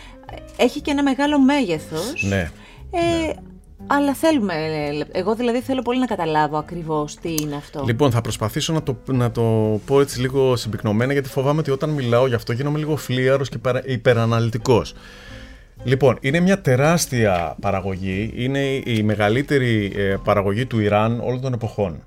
[0.58, 2.24] έχει και ένα μεγάλο μέγεθος.
[2.30, 2.52] ναι.
[2.92, 3.34] Ε,
[3.88, 4.54] Αλλά θέλουμε,
[5.12, 7.84] εγώ δηλαδή θέλω πολύ να καταλάβω ακριβώς τι είναι αυτό.
[7.86, 9.42] Λοιπόν, θα προσπαθήσω να το, να το
[9.86, 13.58] πω έτσι λίγο συμπυκνωμένα, γιατί φοβάμαι ότι όταν μιλάω γι' αυτό γίνομαι λίγο φλίαρος και
[13.58, 14.94] υπερα- υπεραναλυτικός.
[15.84, 22.04] Λοιπόν, είναι μια τεράστια παραγωγή, είναι η μεγαλύτερη ε, παραγωγή του Ιράν όλων των εποχών.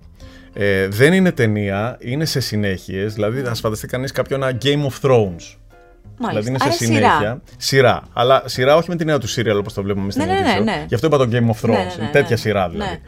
[0.59, 5.09] Ε, δεν είναι ταινία, είναι σε συνέχειες, δηλαδή θα φανταστεί κανείς κάποιο ένα Game of
[5.09, 5.57] Thrones.
[6.19, 6.29] Μάλιστα.
[6.29, 7.43] Δηλαδή είναι σε Άρα συνέχεια.
[7.57, 8.03] Σειρά.
[8.13, 10.57] Αλλά σειρά όχι με την νέα του σύριαλ όπως το βλέπουμε στην Ναι, ναι, ναι,
[10.59, 10.65] Edition.
[10.65, 10.85] ναι.
[10.89, 11.71] Γι' αυτό είπα το Game of Thrones.
[11.71, 12.37] Ναι, ναι, ναι, είναι τέτοια ναι.
[12.37, 13.01] σειρά δηλαδή.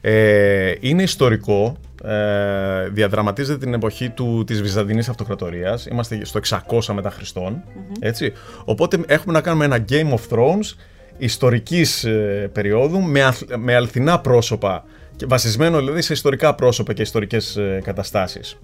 [0.00, 1.76] Ε, είναι ιστορικό.
[2.04, 5.86] Ε, διαδραματίζεται την εποχή του, της Βυζαντινής Αυτοκρατορίας.
[5.86, 6.40] Είμαστε στο
[6.70, 7.62] 600 μετά Χριστόν,
[8.00, 8.32] Έτσι.
[8.64, 10.74] Οπότε έχουμε να κάνουμε ένα Game of Thrones
[11.18, 14.90] ιστορικής ε, περίοδου με, αθ- με αληθινά πρόσωπα και
[15.28, 18.58] βασισμένο δηλαδή σε ιστορικά πρόσωπα και ιστορικές ε, καταστάσεις.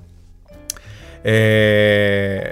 [1.22, 2.50] Ε,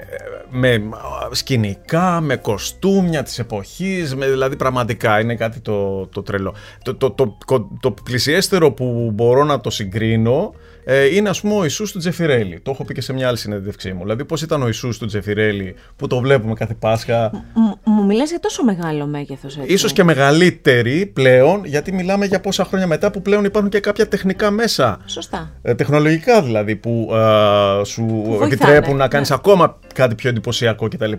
[0.49, 0.83] με
[1.31, 6.55] σκηνικά, με κοστούμια της εποχής, με, δηλαδή πραγματικά είναι κάτι το, το τρελό.
[6.83, 10.53] Το, το, το, το, το πλησιέστερο που μπορώ να το συγκρίνω
[10.87, 12.59] ε, είναι ας πούμε ο Ιησούς του Τζεφιρέλη.
[12.59, 14.01] Το έχω πει και σε μια άλλη συνέντευξή μου.
[14.01, 18.29] Δηλαδή πώς ήταν ο Ιησούς του Τζεφιρέλη που το βλέπουμε κάθε Πάσχα; Μ- Μου μιλάς
[18.29, 19.73] για τόσο μεγάλο μέγεθος έτσι.
[19.73, 24.07] Ίσως και μεγαλύτερη πλέον, γιατί μιλάμε για πόσα χρόνια μετά που πλέον υπάρχουν και κάποια
[24.07, 24.99] τεχνικά μέσα.
[25.05, 25.51] Σωστά.
[25.61, 29.35] Ε, τεχνολογικά δηλαδή που ε, σου βοηθάνε, επιτρέπουν να κάνεις ναι.
[29.35, 31.13] ακόμα κάτι πιο εντυπωσιακό κτλ.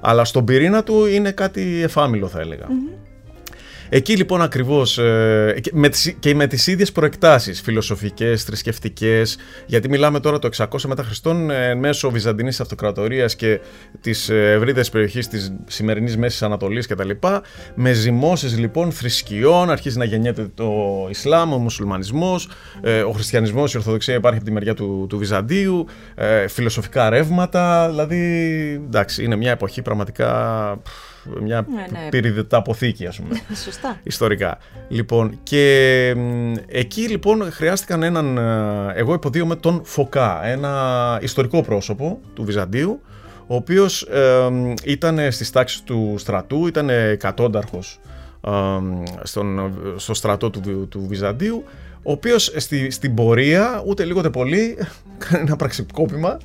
[0.00, 2.66] Αλλά στον πυρήνα του είναι κάτι εφάμιλο θα έλεγα.
[3.92, 9.88] Εκεί λοιπόν ακριβώς ε, και με τις, και με τις ίδιες προεκτάσεις φιλοσοφικές, θρησκευτικές γιατί
[9.88, 13.60] μιλάμε τώρα το 600 μετά Χριστόν ε, εν μέσω Βυζαντινής Αυτοκρατορίας και
[14.00, 17.10] της ε, ευρύτερης περιοχής της σημερινής Μέσης Ανατολής κτλ.
[17.74, 20.72] Με ζυμώσεις λοιπόν θρησκειών αρχίζει να γεννιέται το
[21.10, 22.48] Ισλάμ, ο Μουσουλμανισμός,
[22.82, 27.88] ε, ο Χριστιανισμός, η Ορθοδοξία υπάρχει από τη μεριά του, του Βυζαντίου, ε, φιλοσοφικά ρεύματα,
[27.88, 28.20] δηλαδή
[28.86, 30.30] εντάξει είναι μια εποχή πραγματικά
[30.82, 32.08] πφ, μια Ναι, ναι.
[32.10, 34.00] πυρηδετά αποθήκη ας πούμε Σωστά.
[34.02, 34.58] ιστορικά.
[34.88, 38.36] Λοιπόν, και μ, εκεί λοιπόν χρειάστηκαν έναν.
[38.38, 43.00] ε, Εγώ υποδίωμαι τον Φωκά, ένα ιστορικό πρόσωπο του Βυζαντίου,
[43.46, 48.00] ο οποίος ε, μ, ήταν στις τάξεις του στρατού, ήταν εκατόνταρχος
[48.46, 51.64] ε, μ, στον, στο στρατό του, Βυ- του Βυζαντίου,
[52.02, 54.76] ο οποίος στη, στην πορεία, ούτε λίγο ούτε πολύ,
[55.28, 56.38] κάνει ένα πραξικόπημα,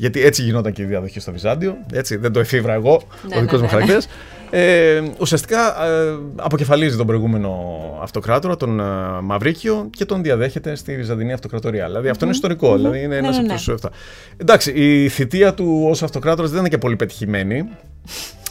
[0.00, 3.40] γιατί έτσι γινόταν και η διαδοχή στο Βυζάντιο, έτσι δεν το εφήβρα εγώ, Ναι, ο
[3.40, 3.68] δικός ναι, μου ναι.
[3.68, 4.08] χαρακτήρας.
[4.50, 7.58] Ε, ουσιαστικά ε, αποκεφαλίζει τον προηγούμενο
[8.02, 8.84] αυτοκράτορα, τον ε,
[9.22, 11.86] Μαυρίκιο, και τον διαδέχεται στη Βυζαντινή Αυτοκρατορία.
[11.86, 12.76] Δηλαδή αυτό είναι ιστορικό.
[12.76, 13.54] Δηλαδή είναι Ναι, ένας ναι, από ναι.
[13.54, 13.90] τους αυτά.
[14.36, 17.64] Εντάξει, η θητεία του ως αυτοκράτορας δεν είναι και πολύ πετυχημένη.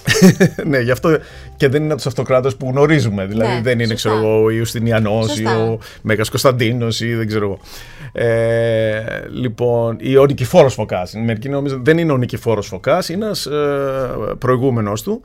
[0.70, 1.18] ναι, γι' αυτό
[1.58, 3.26] και δεν είναι από τους αυτοκράτε που γνωρίζουμε.
[3.26, 4.10] Δηλαδή Ναι, δεν είναι, σωστά.
[4.10, 5.58] ξέρω εγώ, ο Ιουστινιανός ή Σωστά.
[5.64, 7.60] ο Μέγας Κωνσταντίνος ή δεν ξέρω εγώ.
[8.20, 11.14] Ε, λοιπόν, ή ο Νικηφόρος Φωκάς.
[11.14, 14.10] Μερικοί νομίζουν δεν είναι ο Νικηφόρος Φωκάς, είναι ένας ε,
[14.40, 15.24] προηγούμενος του.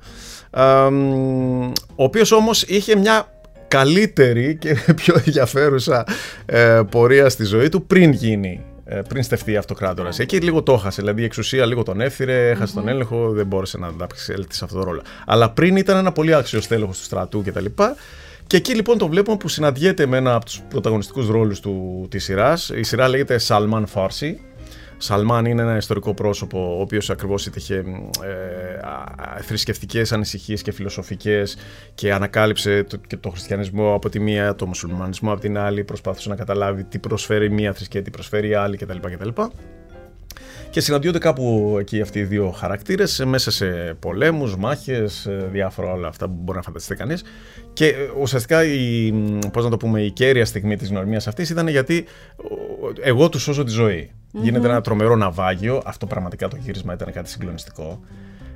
[0.50, 3.26] ε, μ, ο οποίος όμως είχε μια
[3.68, 6.06] καλύτερη και πιο ενδιαφέρουσα
[6.46, 10.16] ε, πορεία στη ζωή του πριν γίνει ε, πριν στεφτεί αυτοκράτορας.
[10.16, 10.20] Yeah.
[10.20, 11.00] Εκεί λίγο το έχασε.
[11.00, 14.84] Δηλαδή η εξουσία λίγο τον έφυρε, τον έλεγχο, δεν μπόρεσε να ανταπεξέλθει σε αυτό το
[14.84, 15.02] ρόλο.
[15.26, 17.64] Αλλά πριν ήταν ένα πολύ άξιος τέλεχο του στρατού κτλ.
[17.64, 17.94] Και
[18.56, 21.60] εκεί λοιπόν το βλέπουμε που συναντιέται με ένα από τους πρωταγωνιστικούς ρόλους
[22.08, 22.68] της σειράς.
[22.68, 24.34] Η σειρά λέγεται Salman Farsi.
[24.96, 31.56] Σαλμάν είναι ένα ιστορικό πρόσωπο, ο οποίος ακριβώς είχε ε, θρησκευτικές ανησυχίες και φιλοσοφικές
[31.94, 36.28] και ανακάλυψε το, και το χριστιανισμό από τη μία, το μουσουλμανισμό από την άλλη, προσπάθησε
[36.28, 38.98] να καταλάβει τι προσφέρει μία θρησκεία, τι προσφέρει η άλλη κτλ.
[38.98, 39.28] κτλ.
[40.72, 46.26] Και συναντιόνται κάπου εκεί αυτοί οι δύο χαρακτήρες μέσα σε πολέμους, μάχες, διάφορα όλα αυτά
[46.26, 47.24] που μπορεί να φανταστεί κανείς.
[47.72, 49.12] Και ε, ουσιαστικά η,
[49.52, 52.04] πώς να το πούμε, η κέρια στιγμή της γνωριμία αυτής ήταν γιατί
[53.02, 54.10] εγώ τους σώζω τη ζωή.
[54.32, 55.82] Γίνεται ένα τρομερό ναυάγιο.
[55.84, 58.00] Αυτό πραγματικά το γύρισμα ήταν κάτι συγκλονιστικό.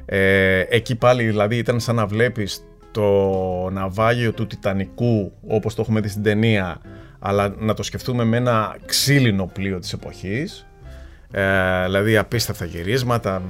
[0.06, 6.00] Ε, εκεί πάλι δηλαδή ήταν σαν να βλέπεις το ναυάγιο του Τιτανικού όπως το έχουμε
[6.00, 6.80] δει στην ταινία
[7.18, 10.66] αλλά να το σκεφτούμε με ένα ξύλινο πλοίο της εποχής
[11.30, 13.42] ε, δηλαδή απίστευτα γυρίσματα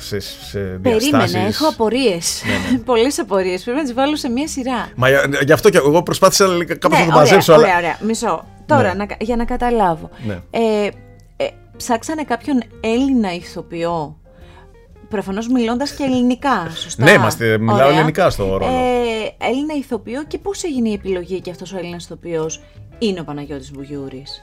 [0.00, 1.10] σε, σε διαστάσεις.
[1.10, 2.42] Περίμενε, έχω απορίες.
[2.46, 2.78] Ναι, ναι.
[2.90, 4.88] Πολλές απορίες, πρέπει να τις βάλω σε μία σειρά.
[4.94, 5.08] Μα
[5.44, 6.46] γι' αυτό και εγώ προσπάθησα
[6.78, 7.54] κάπως ναι, να το μαζέψω.
[7.54, 7.78] Ωραία, αλλά...
[7.78, 8.44] ωραία, μισό.
[8.66, 9.04] Τώρα, ναι.
[9.04, 10.10] να, για να καταλάβω.
[10.26, 10.38] Ναι.
[10.50, 10.88] Ε,
[11.78, 14.16] ψάξανε κάποιον Έλληνα ηθοποιό.
[15.08, 18.64] Προφανώς μιλώντας και ελληνικά, σωστά; Ναι, είμαστε, μιλάω ελληνικά στο ρόλο.
[18.64, 22.60] Ε, Έλληνα ηθοποιό και πώς έγινε η επιλογή και αυτός ο Έλληνας ηθοποιός;
[22.98, 24.42] Είναι ο Παναγιώτης Μπουγιούρης.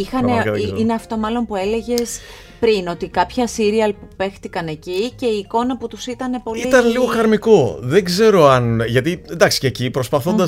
[0.00, 0.32] Είχανε,
[0.78, 2.20] είναι αυτό μάλλον που έλεγες
[2.60, 6.60] πριν, ότι κάποια σύριαλ που παίχτηκαν εκεί και η εικόνα που τους ήταν πολύ...
[6.60, 7.78] Ήταν λίγο χαρμικό.
[7.80, 8.80] Δεν ξέρω αν...
[8.86, 9.90] Γιατί, εντάξει, και εκεί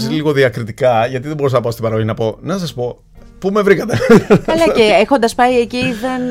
[0.08, 2.98] λίγο διακριτικά, γιατί δεν μπορούσα να πάω στην παραγωγή να πω, να σας πω,
[3.42, 3.98] Πού με βρήκατε;
[4.46, 6.26] Καλά και έχοντας πάει εκεί δεν.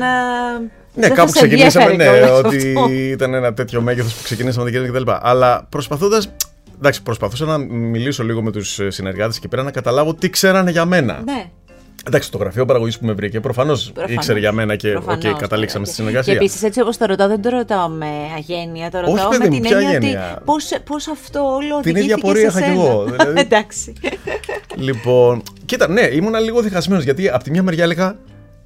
[0.94, 2.10] Ναι, δεν κάπου ξεκινήσαμε, ναι,
[2.44, 2.74] ότι
[3.10, 5.10] ήταν ένα τέτοιο μέγεθος που ξεκινήσαμε να κτλ.
[5.20, 6.22] Αλλά προσπαθώντα.
[6.76, 10.84] Εντάξει, προσπαθούσα να μιλήσω λίγο με τους συνεργάτες και πέρα να καταλάβω τι ξέρανε για
[10.84, 11.22] μένα.
[11.24, 11.50] Ναι.
[12.06, 15.94] Εντάξει, το γραφείο παραγωγής που με βρήκε προφανώς ήξερε για μένα και okay, καταλήξαμε στη
[15.94, 16.32] συνεργασία.
[16.32, 18.90] Και επίσης, έτσι όπως το ρωτάω, δεν το ρωτάω με αγένεια.
[18.90, 22.70] Το ρωτάω Όχι, με την έννοια ότι πώς αυτό όλο Την ίδια πορεία είχα και
[22.70, 23.04] εγώ.
[23.04, 23.40] Δηλαδή.
[23.46, 23.92] Εντάξει.
[24.76, 28.16] Λοιπόν, κοίτα, ναι, ήμουν λίγο διχασμένος γιατί από τη μια μεριά έλεγα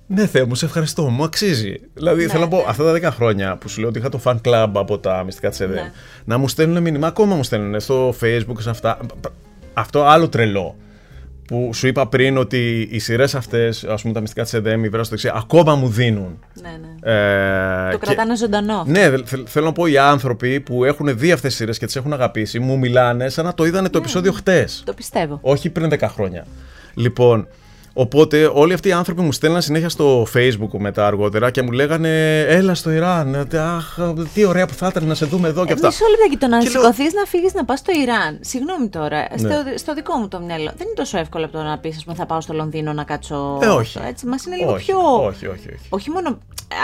[0.07, 1.81] ναι, Θεέ μου, σε ευχαριστώ, μου αξίζει.
[1.95, 2.65] Δηλαδή, ναι, θέλω να πω, ναι.
[2.67, 5.49] αυτά τα 10 χρόνια που σου λέω ότι είχα το fan club από τα μυστικά
[5.51, 5.93] της ΕΔΕ, ναι.
[6.25, 8.99] να μου στέλνουν μήνυμα, ακόμα μου στέλνουν στο Facebook, σε αυτά.
[9.75, 10.77] Αυτό άλλο τρελό
[11.47, 14.89] που σου είπα πριν ότι οι σειρές αυτές, ας πούμε τα μυστικά της ΕΔΕΜ, η
[14.89, 16.39] Βέρα στο δεξί, ακόμα μου δίνουν.
[16.63, 17.13] Ναι, ναι.
[17.89, 18.85] Ε, το κρατάνε ζωντανό.
[18.87, 19.11] Ναι,
[19.47, 22.59] θέλω να πω οι άνθρωποι που έχουν δει αυτές τις σειρές και τις έχουν αγαπήσει,
[22.59, 24.37] μου μιλάνε σαν να το είδανε το ναι, επεισόδιο ναι.
[24.37, 24.83] χτες.
[24.87, 25.39] Το πιστεύω.
[25.43, 26.47] Όχι πριν 10 χρόνια.
[26.95, 27.49] Λοιπόν,
[27.99, 32.41] Οπότε όλοι αυτοί οι άνθρωποι μου στέλναν συνέχεια στο facebook μετά αργότερα και μου λέγανε
[32.41, 33.99] Έλα στο Ιράν, αχ,
[34.35, 35.87] τι ωραία που θα ήταν να σε δούμε εδώ και αυτά.
[35.87, 37.11] Μισό και το να σηκωθεί λέω...
[37.15, 38.39] να φύγεις να πας στο Ιράν.
[38.41, 39.37] Συγγνώμη τώρα, ναι.
[39.39, 40.73] στο, στο, δικό μου το μυαλό.
[40.77, 43.59] Δεν είναι τόσο εύκολο από το να πεις θα πάω στο Λονδίνο να κάτσω.
[43.63, 43.99] Ε, όχι.
[44.09, 44.99] Έτσι, μας είναι λίγο όχι, πιο.
[44.99, 45.87] Όχι, όχι, όχι.
[45.89, 46.39] Όχι μόνο.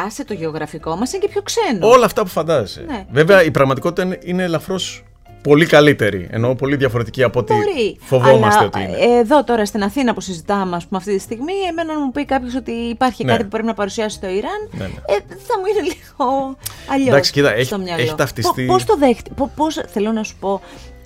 [0.06, 1.88] Άσε το γεωγραφικό, μας είναι και πιο ξένο.
[1.88, 2.84] Όλα αυτά που φαντάζεσαι.
[2.86, 3.06] Ναι.
[3.10, 5.04] Βέβαια η πραγματικότητα είναι ελαφρώς
[5.43, 6.28] πολύ καλύτερη.
[6.30, 7.55] Ενώ πολύ διαφορετική από ό,τι
[8.01, 9.18] φοβόμαστε Αλλά, ότι είναι.
[9.18, 12.24] Εδώ τώρα στην Αθήνα που συζητάμε ας πούμε, αυτή τη στιγμή, εμένα να μου πει
[12.24, 13.30] κάποιος ότι υπάρχει ναι.
[13.30, 14.90] κάτι που πρέπει να παρουσιάσει στο Ιράν, ναι, ναι.
[15.07, 16.57] Ε, θα μου είναι λίγο
[16.93, 17.09] αλλιώς.
[17.09, 18.64] Εντάξει, κοίτα, έχει, έχει ταυτιστεί.
[18.64, 20.61] Πώς το δέχτη, πώς θέλω να σου πω,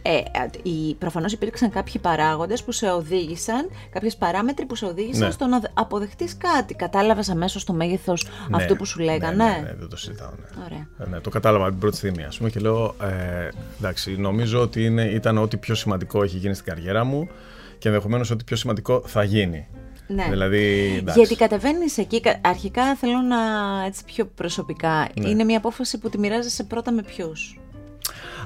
[0.06, 5.30] ε, προφανώς υπήρξαν κάποιοι παράγοντες που σε οδήγησαν, κάποιες παράμετροι που σε οδήγησαν ναι.
[5.30, 6.74] στο να αποδεχτείς κάτι.
[6.74, 10.30] Κατάλαβες αμέσως το μέγεθος ναι, αυτού που σου λέγανε; Ναι, ναι, ναι, δεν το συζητάω.
[10.30, 10.64] Ναι.
[10.64, 10.88] Ωραία.
[10.98, 13.48] Ε, ναι, το κατάλαβα την πρώτη στιγμή, ας πούμε, και λέω, ε,
[13.78, 17.28] εντάξει, νομίζω ότι είναι, ήταν ό,τι πιο σημαντικό έχει γίνει στην καριέρα μου
[17.78, 19.68] και ενδεχομένως ό,τι πιο σημαντικό θα γίνει.
[20.08, 20.26] Ναι.
[20.30, 23.36] Δηλαδή, Γιατί κατεβαίνεις εκεί, αρχικά θέλω να
[23.86, 25.08] έτσι πιο προσωπικά.
[25.14, 25.28] Ναι.
[25.28, 27.60] Είναι μια απόφαση που τη μοιράζεσαι πρώτα με ποιους;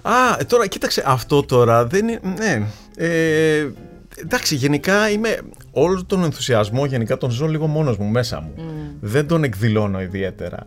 [0.03, 2.21] Α, τώρα κοίταξε, αυτό τώρα δεν είναι.
[2.39, 2.63] Ναι.
[2.97, 3.69] Ε,
[4.17, 5.39] εντάξει, γενικά είμαι.
[5.73, 8.53] Όλο τον ενθουσιασμό γενικά τον ζω λίγο μόνος μου μέσα μου.
[9.01, 10.67] Δεν τον εκδηλώνω ιδιαίτερα.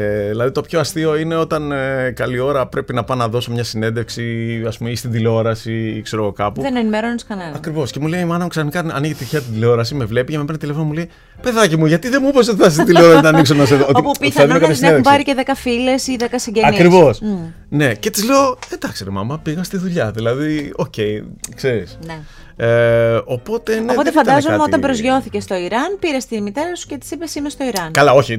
[0.00, 3.52] Ε, δηλαδή το πιο αστείο είναι όταν ε, καλή ώρα πρέπει να πάω να δώσω
[3.52, 6.62] μια συνέντευξη ας πούμε, ή στην τηλεόραση ή ξέρω εγώ κάπου.
[6.62, 7.56] Δεν ενημερώνεις κανένα.
[7.56, 7.90] Ακριβώς.
[7.90, 10.44] Και μου λέει η μάνα μου ξαφνικά ανοίγει τυχαία την τηλεόραση, με βλέπει και με
[10.44, 11.10] παίρνει τηλέφωνο μου λέει
[11.42, 13.86] Παιδάκι μου, γιατί δεν μου είπες ότι θα στην τηλεόραση να ανοίξω να σε δω;
[13.94, 16.74] Όπου πιθανόν να έχουν πάρει και 10 φίλες ή 10 συγγενείς.
[16.74, 17.20] Ακριβώς.
[17.22, 17.52] Mm.
[17.68, 20.10] Ναι, και της λέω Εντάξει, ρε μάμα, πήγα στη δουλειά.
[20.10, 21.22] Δηλαδή, OK, okay,
[21.54, 21.98] ξέρεις.
[22.06, 22.18] Ναι.
[22.60, 24.68] Ε, οπότε, ναι, οπότε φαντάζομαι κάτι...
[24.68, 27.92] όταν προσγειώθηκε στο Ιράν, πήρε τη μητέρα σου και της είπε Είμαι στο Ιράν.
[27.92, 28.38] Καλά, όχι.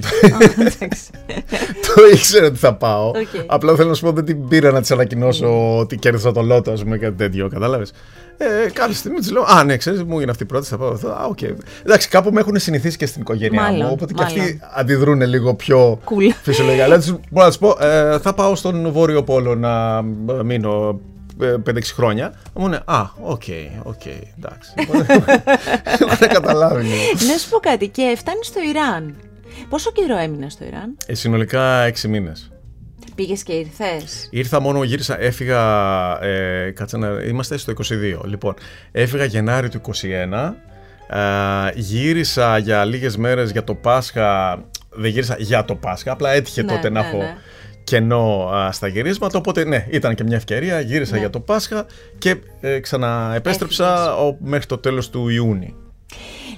[1.96, 3.12] το ήξερα ότι θα πάω.
[3.16, 3.44] Okay.
[3.46, 6.72] Απλά θέλω να σου πω δεν την πήρα να της ανακοινώσω ότι κέρδισα το λότο,
[6.72, 7.50] ας πούμε, κάτι τέτοιο.
[7.50, 7.94] Κατάλαβες.
[8.38, 10.92] Ε, κάποια στιγμή της λέω: Α, ναι, ξέρεις, μου έγινε αυτή η πρόταση, θα πάω
[10.92, 11.10] εδώ.
[11.10, 11.54] Α, okay.
[11.84, 13.90] Εντάξει, κάπου με έχουν συνηθίσει και στην οικογένειά μάλλον, μου.
[13.92, 14.34] Οπότε μάλλον.
[14.34, 16.34] και αυτοί αντιδρούν λίγο πιο cool.
[16.42, 16.88] φυσιολογικά.
[17.30, 20.02] μπορώ να σου πω: ε, Θα πάω στον Βόρειο Πόλο να
[20.44, 21.00] μείνω
[21.42, 22.34] 5-6 χρόνια.
[22.54, 23.44] Μου είναι Α, οκ,
[23.84, 24.06] οκ,
[24.38, 24.72] εντάξει.
[26.20, 26.88] Δεν καταλάβει.
[27.28, 29.16] Να σου πω κάτι, και φτάνεις στο Ιράν.
[29.70, 32.52] Πόσο καιρό έμεινες στο Ιράν, Ε, συνολικά 6 μήνες.
[33.16, 35.62] Πήγες και ήρθες; Ήρθα μόνο, γύρισα, έφυγα.
[36.24, 37.08] Ε, κάτσε να.
[37.08, 38.26] Είμαστε στο 22.
[38.26, 38.54] Λοιπόν,
[38.92, 40.56] έφυγα Γενάρη του 21.
[41.10, 44.60] Ε, γύρισα για λίγες μέρες για το Πάσχα.
[44.90, 47.36] Δεν γύρισα για το Πάσχα, απλά έτυχε Ναι, τότε να ναι, έχω ναι.
[47.90, 49.38] Κενό α, στα γυρίσματα.
[49.38, 50.80] Οπότε ναι, ήταν και μια ευκαιρία.
[50.80, 51.20] Γύρισα Ναι.
[51.20, 51.86] για το Πάσχα
[52.18, 55.74] και ε, ξαναεπέστρεψα ο, μέχρι το τέλος του Ιούνιου.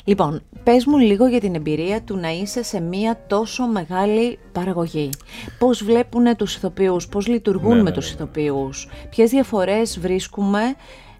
[0.03, 5.09] Λοιπόν, πες μου λίγο για την εμπειρία του να είσαι σε μία τόσο μεγάλη παραγωγή.
[5.59, 8.13] Πώς βλέπουν τους ηθοποιούς, πώς λειτουργούν Ναι, με ναι, τους ναι.
[8.13, 10.59] ηθοποιούς, ποιες διαφορές βρίσκουμε.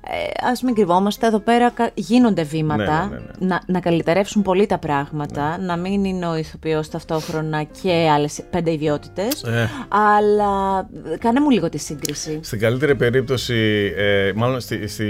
[0.07, 4.41] Ε, ας μην κρυβόμαστε, εδώ πέρα κα- γίνονται βήματα Ναι, ναι, ναι, Να, να καλυτερεύσουν
[4.41, 9.69] πολύ τα πράγματα, να μην είναι ο ηθοποιός ταυτόχρονα και άλλες πέντε ιδιότητες, Ε.
[9.89, 10.79] αλλά
[11.13, 12.39] ε, κάνε μου λίγο τη σύγκριση.
[12.43, 15.05] Στην καλύτερη περίπτωση, ε, μάλλον στη, στη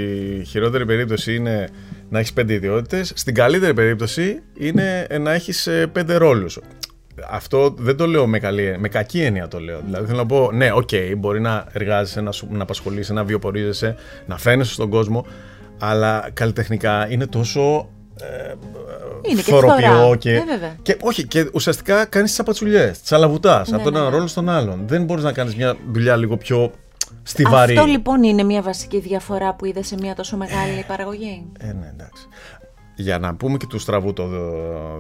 [0.48, 1.68] χειρότερη περίπτωση είναι
[2.10, 3.12] να έχεις πέντε ιδιότητες.
[3.16, 6.60] Στην καλύτερη περίπτωση είναι ε, να έχεις ε, πέντε ρόλους.
[7.30, 9.80] Αυτό δεν το λέω με, καλή, με κακή έννοια το λέω.
[9.86, 13.96] Δηλαδή θέλω να πω, ναι, οκ, μπορεί να εργάζεσαι, να, σου, να απασχολείσαι, να βιοπορίζεσαι,
[14.26, 15.26] να φαίνεσαι στον κόσμο,
[15.80, 17.90] αλλά καλλιτεχνικά είναι τόσο
[18.22, 18.54] ε,
[19.22, 20.16] Είναι και φθοροποιό φθορά.
[20.18, 20.76] και, Ε, βέβαια.
[20.82, 22.92] και όχι, και ουσιαστικά κάνεις τσαπατσουλιές.
[23.04, 24.16] Τσαλαβουτά Ναι, από τον ναι, ένα ναι.
[24.16, 24.84] ρόλο στον άλλον.
[24.88, 26.72] Δεν μπορείς να κάνεις μια δουλειά λίγο πιο
[27.24, 27.78] στιβαρή.
[27.78, 31.92] Αυτό λοιπόν είναι μια βασική διαφορά που είδες σε μια τόσο μεγάλη παραγωγή; Ε, ναι,
[31.94, 32.28] εντάξει.
[33.02, 34.30] Για να πούμε και του στραβού το,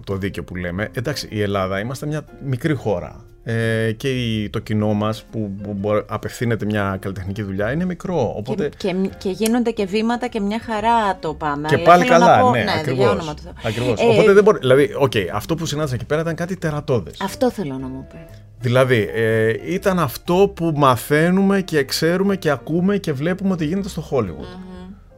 [0.03, 3.25] το δίκαιο που λέμε, εντάξει, η Ελλάδα είμαστε μια μικρή χώρα.
[3.43, 8.33] Ε, και η- το κοινό μας που, που μπορεί- απευθύνεται μια καλλιτεχνική δουλειά είναι μικρό.
[8.37, 11.67] Οπότε Και, και, και γίνονται και βήματα και μια χαρά το πάμε.
[11.67, 13.09] Και αλλά πάλι θέλω να καλά, πω- ναι, για ακριβώς.
[13.11, 13.53] όνομα του Θεού.
[13.65, 13.99] ακριβώς.
[14.01, 14.57] Ε, Οπότε δεν μπορεί.
[14.59, 17.21] Δηλαδή, οκ, αυτό που συνάντησα εκεί πέρα ήταν κάτι τερατώδες.
[17.21, 18.37] Αυτό θέλω να μου πεις.
[18.59, 24.03] Δηλαδή, ε, ήταν αυτό που μαθαίνουμε και ξέρουμε και ακούμε και βλέπουμε ότι γίνεται στο
[24.11, 24.70] Hollywood.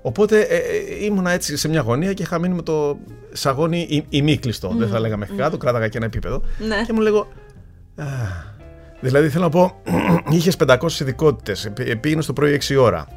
[0.06, 2.98] Οπότε ε, ε, ήμουνα έτσι σε μια γωνία και είχα μείνει με το
[3.32, 4.68] σαγόνι η- ημίκλειστο.
[4.78, 6.42] Δεν θα λέγαμε μέχρι κάτω, κράταγα και ένα επίπεδο.
[6.68, 6.84] Ναι.
[6.86, 7.28] Και μου λέγω.
[7.96, 8.06] «Α».
[9.00, 9.82] Δηλαδή θέλω να πω,
[10.36, 13.08] είχες 500 ειδικότητες, πήγαινε το πρωί 6 ώρα.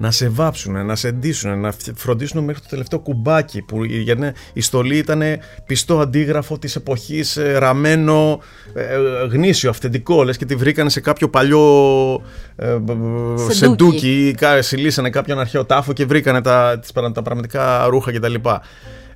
[0.00, 4.14] Να σε βάψουν, να σε ντύσουν, να φ- φροντίσουν μέχρι το τελευταίο κουμπάκι που για
[4.14, 5.22] να- η στολή ήταν
[5.66, 8.40] πιστό αντίγραφο της εποχής, ε, ραμμένο,
[8.74, 8.96] ε, ε,
[9.30, 12.22] γνήσιο, αυθεντικό, λες και τη βρήκανε σε κάποιο παλιό
[12.56, 13.54] ε, μπ- μπ- Σεντούκι.
[13.54, 18.12] σεντούκι ή κα- συλλήσανε κάποιον αρχαίο τάφο και βρήκανε τα, τις, παρα- τα πραγματικά ρούχα
[18.12, 18.34] κτλ.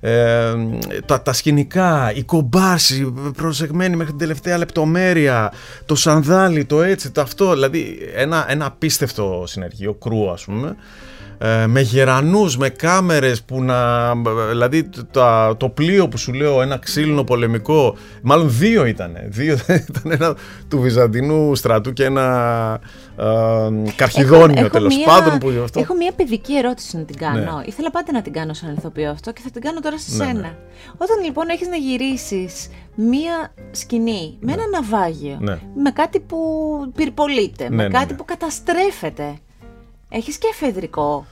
[0.05, 0.53] Ε,
[1.07, 5.53] τα, τα σκηνικά, η κομπάρση προσεγμένη μέχρι την τελευταία λεπτομέρεια,
[5.86, 7.53] το σανδάλι, το έτσι, το αυτό.
[7.53, 10.76] Δηλαδή ένα, ένα απίστευτο συνεργείο, κρού ας πούμε.
[11.45, 14.12] Ε, με γερανούς, με κάμερες που να...
[14.49, 19.16] Δηλαδή το, το πλοίο που σου λέω, ένα ξύλινο πολεμικό, μάλλον δύο ήταν.
[19.26, 19.53] Δύο
[19.88, 20.36] ήταν ένα
[20.68, 22.80] του Βυζαντινού στρατού και ένα
[23.16, 25.38] ε, καρχιδόνιο τέλος μία- πάντων.
[25.38, 25.80] Που αυτό...
[25.80, 27.38] έχω μια παιδική ερώτηση να την κάνω.
[27.38, 27.62] Ναι.
[27.66, 30.24] Ήθελα πάντα να την κάνω σαν ηθοποιό αυτό και θα την κάνω τώρα σε Ναι,
[30.24, 30.40] σένα.
[30.40, 30.55] ναι.
[30.99, 35.59] Όταν λοιπόν έχεις να γυρίσεις μία σκηνή με ένα ναυάγιο, Ναι.
[35.82, 36.38] με κάτι που
[36.95, 38.18] πυρπολείται, με Ναι, ναι, κάτι ναι.
[38.18, 39.34] που καταστρέφεται,
[40.09, 41.26] έχεις και εφεδρικό.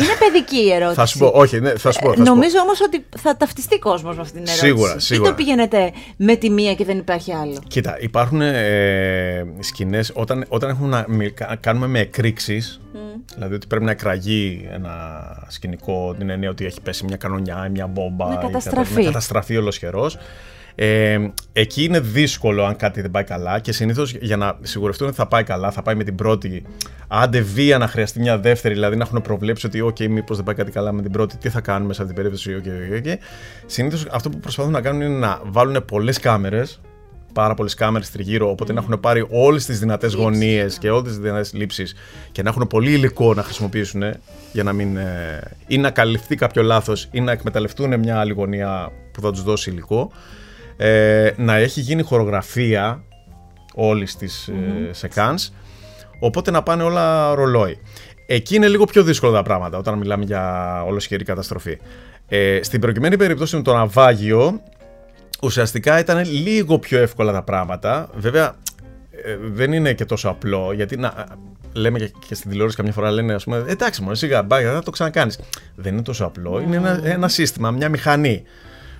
[0.00, 0.94] Είναι παιδική η ερώτηση.
[0.94, 2.06] Θα σου πω, όχι, ναι, θα σου πω.
[2.06, 2.30] Ε, θα σου πω.
[2.30, 4.66] Νομίζω όμως ότι θα ταυτιστεί κόσμος με αυτήν την ερώτηση.
[4.66, 5.28] Σίγουρα, Ή σίγουρα.
[5.30, 7.58] το πηγαίνετε με τη μία και δεν υπάρχει άλλο.
[7.68, 12.80] Κοίτα, υπάρχουν ε, σκηνές όταν, όταν έχουμε να μι- κα- κάνουμε με εκρήξεις,
[13.34, 14.92] δηλαδή ότι πρέπει να εκραγεί ένα
[15.48, 18.26] σκηνικό, την εννοία ότι έχει πέσει μια κανονιά ή μια μπόμπα.
[18.26, 18.94] Να ή κάτι- καταστραφεί.
[18.94, 20.18] Να καταστραφεί ολοσχερός.
[20.74, 21.18] Ε,
[21.52, 25.26] εκεί είναι δύσκολο αν κάτι δεν πάει καλά και συνήθως για να σιγουρευτούν ότι θα
[25.26, 26.62] πάει καλά, θα πάει με την πρώτη.
[27.08, 30.54] Άντε βία να χρειαστεί μια δεύτερη, δηλαδή να έχουν προβλέψει ότι, OK, μήπως δεν πάει
[30.54, 33.14] κάτι καλά με την πρώτη, τι θα κάνουμε σε αυτή την περίπτωση, OK, OK, OK.
[33.66, 36.80] Συνήθως αυτό που προσπαθούν να κάνουν είναι να βάλουν πολλές κάμερες
[37.32, 41.18] πάρα πολλές κάμερες τριγύρω, οπότε να έχουν πάρει όλες τις δυνατές γωνίες και όλες τις
[41.18, 41.94] δυνατές λήψεις
[42.32, 44.02] και να έχουν πολύ υλικό να χρησιμοποιήσουν
[44.52, 44.96] για να μην.
[44.96, 49.42] ε, ή να καλυφθεί κάποιο λάθος ή να εκμεταλλευτούν μια άλλη γωνία που θα τους
[49.42, 50.12] δώσει υλικό.
[50.84, 53.04] Ε, να έχει γίνει χορογραφία
[53.74, 55.50] όλης της ε, σεκάνς,
[56.18, 57.78] οπότε να πάνε όλα ρολόι.
[58.26, 61.78] Εκεί είναι λίγο πιο δύσκολα τα πράγματα όταν μιλάμε για ολοσχερή καταστροφή.
[62.28, 64.60] Ε, στην προκειμένη περίπτωση με το ναυάγιο,
[65.42, 68.10] ουσιαστικά ήταν λίγο πιο εύκολα τα πράγματα.
[68.14, 68.54] Βέβαια,
[69.10, 71.26] ε, δεν είναι και τόσο απλό, γιατί να,
[71.72, 74.82] λέμε και, και στην τηλεόραση καμιά φορά λένε, ας πούμε, εντάξει μόνο σιγά, μπάγια, θα
[74.82, 75.38] το ξανακάνεις.
[75.74, 78.44] Δεν είναι τόσο απλό, είναι ένα, ένα σύστημα, μια μηχανή.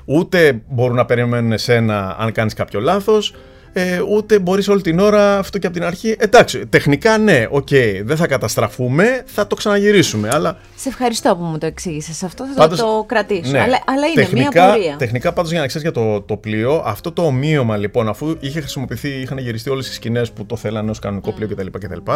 [0.04, 3.34] Ούτε μπορούν να περιμένουν εσένα αν κάνεις κάποιο λάθος,
[3.72, 6.16] ε, ούτε μπορείς όλη την ώρα αυτό και από την αρχή.
[6.18, 7.68] Εντάξει, τεχνικά ναι, οκ,
[8.04, 10.28] δεν θα καταστραφούμε, θα το ξαναγυρίσουμε.
[10.32, 10.58] Αλλά...
[10.76, 13.50] Σε ευχαριστώ που μου το εξήγησες αυτό, θα πάντως, το κρατήσω.
[13.50, 14.96] Ναι, αλλά, αλλά είναι τεχνικά, μια πορεία.
[14.96, 18.60] Τεχνικά, πάντως για να ξέρεις για το, το πλοίο, αυτό το ομοίωμα λοιπόν, αφού είχε
[18.60, 21.34] χρησιμοποιηθεί, είχαν γυριστεί όλες οι σκηνές που το θέλανε ως κανονικό μμ.
[21.34, 22.12] πλοίο κτλ, κτλ.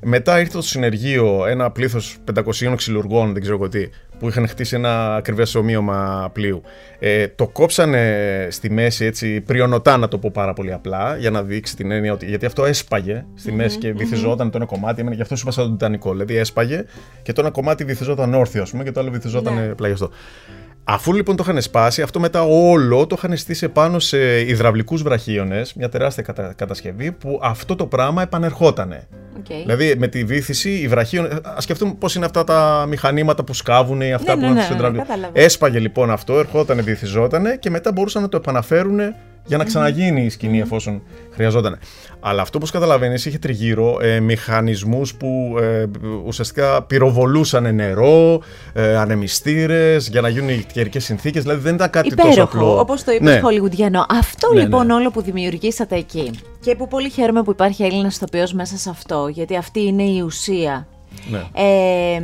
[0.00, 3.88] Μετά ήρθε το συνεργείο ένα πλήθος 500 ξυλουργών, δεν ξέρω τι,
[4.22, 6.62] που είχαν χτίσει ένα ακριβές ομοίωμα πλοίου.
[6.98, 11.42] Ε, το κόψανε στη μέση έτσι, πριονοτά να το πω πάρα πολύ απλά, για να
[11.42, 12.26] δείξει την έννοια ότι.
[12.26, 15.06] Γιατί αυτό έσπαγε στη μέση και βυθιζόταν το ένα κομμάτι.
[15.12, 16.10] Γι' αυτός σου είπα σαν τον Τιτανικό.
[16.10, 16.84] Δηλαδή έσπαγε
[17.22, 19.62] και το ένα κομμάτι βυθιζόταν όρθιο, ας πούμε, και το άλλο βυθιζόταν ναι.
[19.62, 20.10] πλαγιαστό.
[20.84, 25.74] Αφού λοιπόν το είχαν σπάσει, αυτό μετά όλο το είχαν στήσει πάνω σε υδραυλικούς βραχίονες,
[25.74, 29.06] μια τεράστια κατασκευή, που αυτό το πράγμα επανερχότανε.
[29.36, 29.60] Okay.
[29.60, 31.32] Δηλαδή με τη βήθηση, οι βραχίονες.
[31.32, 34.88] Α σκεφτούμε πώς είναι αυτά τα μηχανήματα που σκάβουν ή αυτά ναι, που ναι, ναι,
[34.88, 39.00] ναι, Έσπαγε λοιπόν αυτό, ερχόταν, βυθιζότανε και μετά μπορούσαν να το επαναφέρουν
[39.44, 41.78] για να ξαναγίνει η σκηνή εφόσον χρειαζόταν.
[42.20, 45.84] Αλλά αυτό που καταλαβαίνεις είχε τριγύρω ε, μηχανισμούς που ε,
[46.24, 51.42] ουσιαστικά πυροβολούσαν νερό, ε, ανεμιστήρες για να γίνουν οι καιρικές συνθήκες.
[51.42, 52.78] Δηλαδή δεν ήταν κάτι Υπέροχο, τόσο απλό.
[52.78, 53.40] Όπως το είπες ναι.
[53.40, 54.06] Χολιγουντιανό.
[54.08, 54.94] Αυτό ναι, λοιπόν ναι.
[54.94, 56.30] όλο που δημιουργήσατε εκεί.
[56.60, 60.20] Και που πολύ χαίρομαι που υπάρχει Έλληνας ηθοποιός μέσα σε αυτό, γιατί αυτή είναι η
[60.20, 60.86] ουσία
[61.30, 61.42] ναι.
[61.52, 62.20] Ε,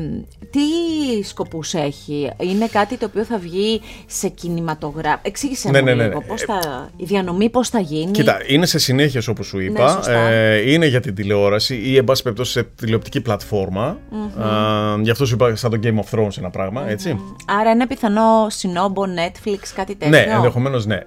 [0.51, 5.19] τι σκοπούς έχει, είναι κάτι το οποίο θα βγει σε κινηματογράφο.
[5.23, 8.11] Εξήγησε ναι, μου ναι, ναι, λίγο, πώς θα, η διανομή πώς θα γίνει.
[8.11, 12.23] Κοίτα, είναι σε συνέχεια όπως σου είπα, ε, είναι για την τηλεόραση ή εν πάση
[12.23, 13.99] περιπτώσει σε τηλεοπτική πλατφόρμα.
[14.13, 15.01] Mm-hmm.
[15.01, 17.21] γι' αυτό σου είπα σαν το Game of Thrones ένα πράγμα, έτσι.
[17.61, 21.01] Άρα ένα πιθανό συνόμπο, Netflix, κάτι τέτοιο; Ναι, ενδεχομένως ναι.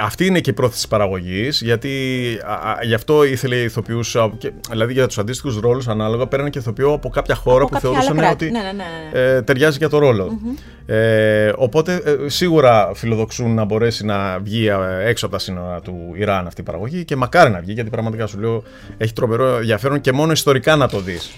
[0.00, 1.88] Αυτή είναι και η πρόθεση παραγωγής, γιατί
[2.82, 4.16] γι' αυτό ήθελε η ηθοποιούς,
[4.70, 8.50] δηλαδή για τους αντίστοιχους ρόλους ανάλογα, πέραν και ηθοποιό από κάποια χώρα που θεωρούσαν ότι
[8.50, 8.79] ναι, ναι,
[9.12, 10.38] ναι, ε, ταιριάζει για το ρολο
[10.86, 16.12] Ε, οπότε ε, σίγουρα φιλοδοξούν να μπορέσει να βγει ε, έξω από τα σύνορα του
[16.14, 18.62] Ιράν αυτή η παραγωγή και μακάρι να βγει γιατί πραγματικά σου λέω
[18.98, 21.30] έχει τρομερό ενδιαφέρον και μόνο ιστορικά να το δεις.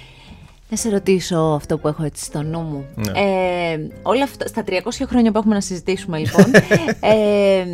[0.73, 2.87] Να σε ρωτήσω αυτό που έχω έτσι στο νου μου.
[2.95, 3.21] Ναι.
[3.21, 4.73] Ε, όλα αυτά, στα 300
[5.09, 6.45] χρόνια που έχουμε να συζητήσουμε λοιπόν,
[7.01, 7.65] ε,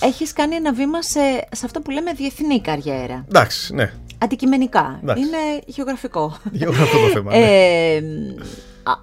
[0.00, 1.20] έχεις κάνει ένα βήμα σε,
[1.52, 3.24] σε αυτό που λέμε διεθνή καριέρα.
[3.28, 3.92] Εντάξει, ναι.
[4.18, 5.00] Αντικειμενικά.
[5.02, 6.36] Είναι γεωγραφικό.
[6.52, 7.30] Γεωγραφικό το θέμα.
[7.36, 7.44] Ναι.
[7.44, 8.02] Ε,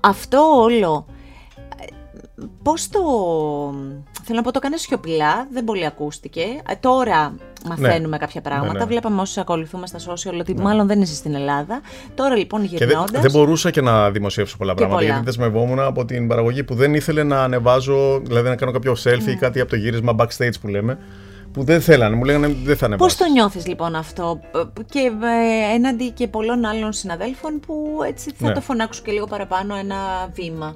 [0.02, 1.06] αυτό όλο,
[2.64, 3.00] πώς το...
[4.24, 6.42] Θέλω να πω, το κάνει σιωπηλά, δεν πολύ ακούστηκε.
[6.42, 8.18] Ε, τώρα μαθαίνουμε ναι.
[8.18, 8.74] κάποια πράγματα.
[8.74, 8.86] Ναι, ναι.
[8.86, 11.82] Βλέπαμε όσοι ακολουθούμε στα social ότι μάλλον δεν είσαι στην Ελλάδα.
[12.16, 13.06] Τώρα λοιπόν γυρνώντα.
[13.12, 15.00] Δεν, δεν μπορούσα και να δημοσιεύσω πολλά πράγματα.
[15.00, 15.12] Πολλά.
[15.12, 19.28] Γιατί δεσμευόμουν από την παραγωγή που δεν ήθελε να ανεβάζω, δηλαδή να κάνω κάποιο selfie
[19.28, 20.98] ή κάτι από το γύρισμα backstage που λέμε
[21.56, 23.18] που δεν θέλανε, μου λέγανε δεν θα ανεβάσεις.
[23.18, 24.40] Πώς το νιώθεις λοιπόν αυτό;
[24.90, 28.54] Και ε, έναντι και πολλών άλλων συναδέλφων που έτσι θα ναι.
[28.54, 29.96] το φωνάξουν και λίγο παραπάνω ένα
[30.34, 30.76] βήμα.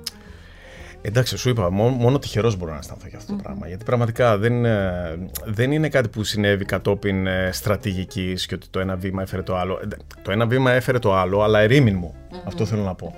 [1.02, 3.68] Εντάξει, σου είπα, μόνο, μόνο τυχερός μπορώ να αισθανθώ για αυτό το πράγμα.
[3.68, 8.80] Γιατί πραγματικά δεν, ε, δεν είναι κάτι που συνέβη κατόπιν ε, στρατηγικής και ότι το
[8.80, 9.80] ένα βήμα έφερε το άλλο.
[10.22, 12.16] Το ένα βήμα έφερε το άλλο, αλλά ερήμην μου.
[12.46, 13.16] Αυτό θέλω να πω.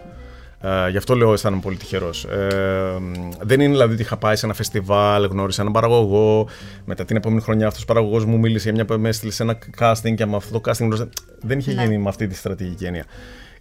[0.62, 2.24] Ε, γι' αυτό λέω αισθάνομαι πολύ τυχερός.
[2.24, 2.98] Ε,
[3.40, 6.48] δεν είναι δηλαδή ότι είχα πάει σε ένα φεστιβάλ, γνώρισα έναν παραγωγό.
[6.86, 9.58] Μετά την επόμενη χρονιά αυτός ο παραγωγός μου μίλησε για μια με έστειλε σε ένα
[9.80, 11.10] casting και με αυτό το casting γνώρισα.
[11.42, 11.84] Δεν είχε ναι.
[11.84, 13.06] γίνει με αυτή τη στρατηγική έννοια.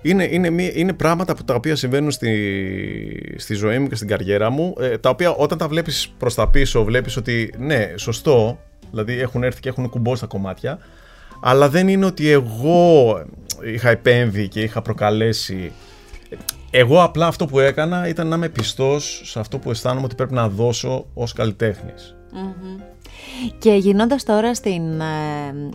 [0.03, 4.51] Είναι, είναι, είναι πράγματα που τα οποία συμβαίνουν στη, στη ζωή μου και στην καριέρα
[4.51, 8.59] μου, ε, τα οποία όταν τα βλέπεις προς τα πίσω, βλέπεις ότι ναι, σωστό,
[8.91, 10.79] δηλαδή έχουν έρθει και έχουν κουμπώσει τα κομμάτια,
[11.41, 13.23] αλλά δεν είναι ότι εγώ
[13.75, 15.73] είχα επέμβει και είχα προκαλέσει
[16.71, 20.35] εγώ απλά αυτό που έκανα ήταν να είμαι πιστός σε αυτό που αισθάνομαι ότι πρέπει
[20.35, 22.15] να δώσω ως καλλιτέχνης.
[23.59, 25.07] Και γινώντας τώρα στην ε,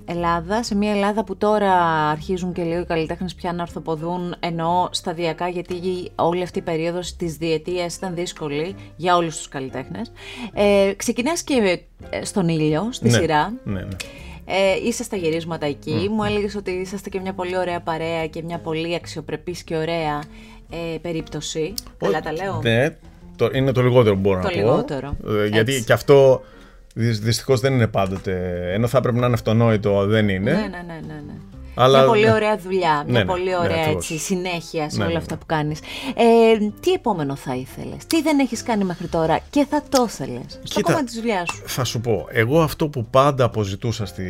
[0.06, 1.74] Ελλάδα, σε μια Ελλάδα που τώρα
[2.10, 5.76] αρχίζουν και λίγο οι καλλιτέχνες πια να ορθοποδούν, εννοώ σταδιακά, γιατί
[6.16, 10.12] όλη αυτή η περίοδος της διετίας ήταν δύσκολη για όλους τους καλλιτέχνες.
[10.54, 11.80] Ε, ξεκινάς και
[12.10, 13.54] ε, στον ήλιο, στη ναι, σειρά.
[13.64, 13.96] Ναι, ναι.
[14.46, 16.10] Ε, είσαι στα γυρίσματα εκεί.
[16.12, 20.24] Μου έλεγες ότι είσαστε και μια πολύ ωραία παρέα και μια πολύ αξιοπρεπής και ωραία
[20.70, 21.74] ε, περίπτωση.
[21.98, 22.60] Καλά τα λέω.
[22.64, 22.96] Ναι,
[23.36, 25.16] το, είναι το λιγότερο που μπορώ το να λιγότερο.
[25.24, 25.34] πω.
[25.34, 26.42] Ε, γιατί και αυτό
[26.96, 28.64] δυστυχώς δεν είναι πάντοτε.
[28.74, 30.52] Ενώ θα έπρεπε να είναι αυτονόητο, δεν είναι.
[30.52, 31.00] Ναι, ναι, ναι.
[31.08, 31.34] ναι, ναι.
[31.76, 31.98] Αλλά...
[31.98, 35.46] Μια πολύ ωραία δουλειά, μια ναι, ναι, πολύ ωραία έτσι, συνέχεια σε όλα αυτά που
[35.46, 35.80] κάνεις.
[36.16, 40.60] Ε, τι επόμενο θα ήθελες, τι δεν έχεις κάνει μέχρι τώρα και θα το ήθελες;
[40.64, 41.62] Στο κόμμα της δουλειάς σου.
[41.66, 44.24] Θα σου πω, εγώ αυτό που πάντα αποζητούσα στη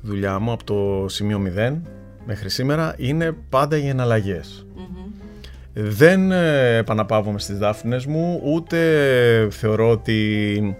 [0.00, 1.80] δουλειά μου από το σημείο 0
[2.26, 4.66] μέχρι σήμερα είναι πάντα οι εναλλαγές.
[5.74, 8.78] Δεν ε, επαναπαύομαι στις δάφνες μου, ούτε
[9.50, 10.76] θεωρώ ότι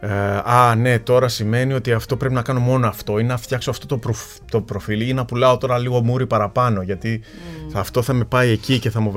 [0.00, 0.10] ε,
[0.44, 3.86] α, ναι, τώρα σημαίνει ότι αυτό πρέπει να κάνω μόνο αυτό ή να φτιάξω αυτό
[3.86, 4.12] το,
[4.50, 7.70] το προφίλ ή να πουλάω τώρα λίγο μούρι παραπάνω γιατί mm.
[7.74, 9.12] αυτό θα με πάει εκεί και θα μου...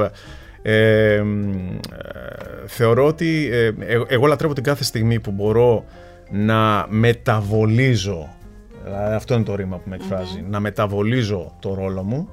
[0.62, 1.24] Ε, ε,
[2.66, 3.72] θεωρώ ότι ε,
[4.08, 5.86] εγώ λατρεύω την κάθε στιγμή που μπορώ
[6.32, 8.30] να μεταβολίζω
[8.84, 12.30] Δηλαδή, αυτό είναι το ρήμα που με εκφραζει Να μεταβολίζω το ρόλο μου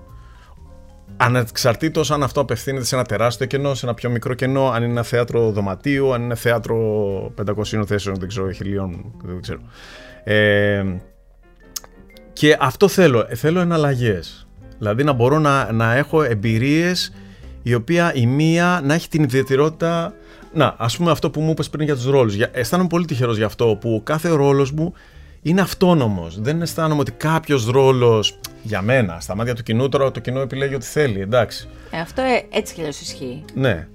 [1.16, 4.92] Ανεξαρτήτως αν αυτό απευθύνεται σε ένα τεράστιο κενό, σε ένα πιο μικρό κενό, αν είναι
[4.92, 6.76] ένα θέατρο δωματίου, αν είναι θέατρο
[7.46, 9.60] 500 θέσεων, δεν ξέρω, χιλίων, δεν ξέρω.
[10.24, 10.84] Ε,
[12.32, 13.26] και αυτό θέλω.
[13.34, 14.46] Θέλω εναλλαγές.
[14.78, 17.12] Δηλαδή να μπορώ να, να έχω εμπειρίες
[17.62, 20.14] η οποία η μία να έχει την ιδιαιτερότητα.
[20.52, 22.36] Να, ας πούμε αυτό που μου είπες πριν για τους ρόλους.
[22.52, 24.94] Αισθάνομαι πολύ τυχερός γι' αυτό που κάθε ρόλος μου
[25.48, 26.40] είναι αυτόνομος.
[26.40, 30.74] Δεν αισθάνομαι ότι κάποιος ρόλος για μένα, στα μάτια του κοινού, τώρα το κοινό επιλέγει
[30.74, 31.68] ό,τι θέλει, εντάξει.
[31.90, 33.44] Ε, αυτό ε, έτσι κι αλλιώς ισχύει.
[33.54, 33.88] Ναι.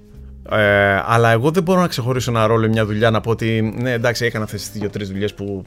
[0.50, 3.74] Ε, αλλά εγώ δεν μπορώ να ξεχωρίσω ένα ρόλο ή μια δουλειά να πω ότι
[3.80, 5.64] ναι, εντάξει, έκανα αυτές τις δύο-τρει δουλειές που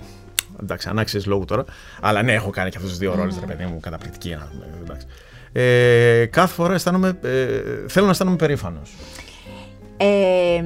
[0.62, 1.64] εντάξει, ανάξιες λόγου τώρα.
[2.02, 4.36] Αλλά ναι, έχω κάνει και αυτούς τους δύο ρόλους, ρε παιδί μου, καταπληκτική.
[4.82, 5.08] Εντάξει.
[5.52, 8.96] Ε, κάθε φορά αισθάνομαι, ε, θέλω να αισθάνομαι περήφανος.
[9.98, 10.64] Ε,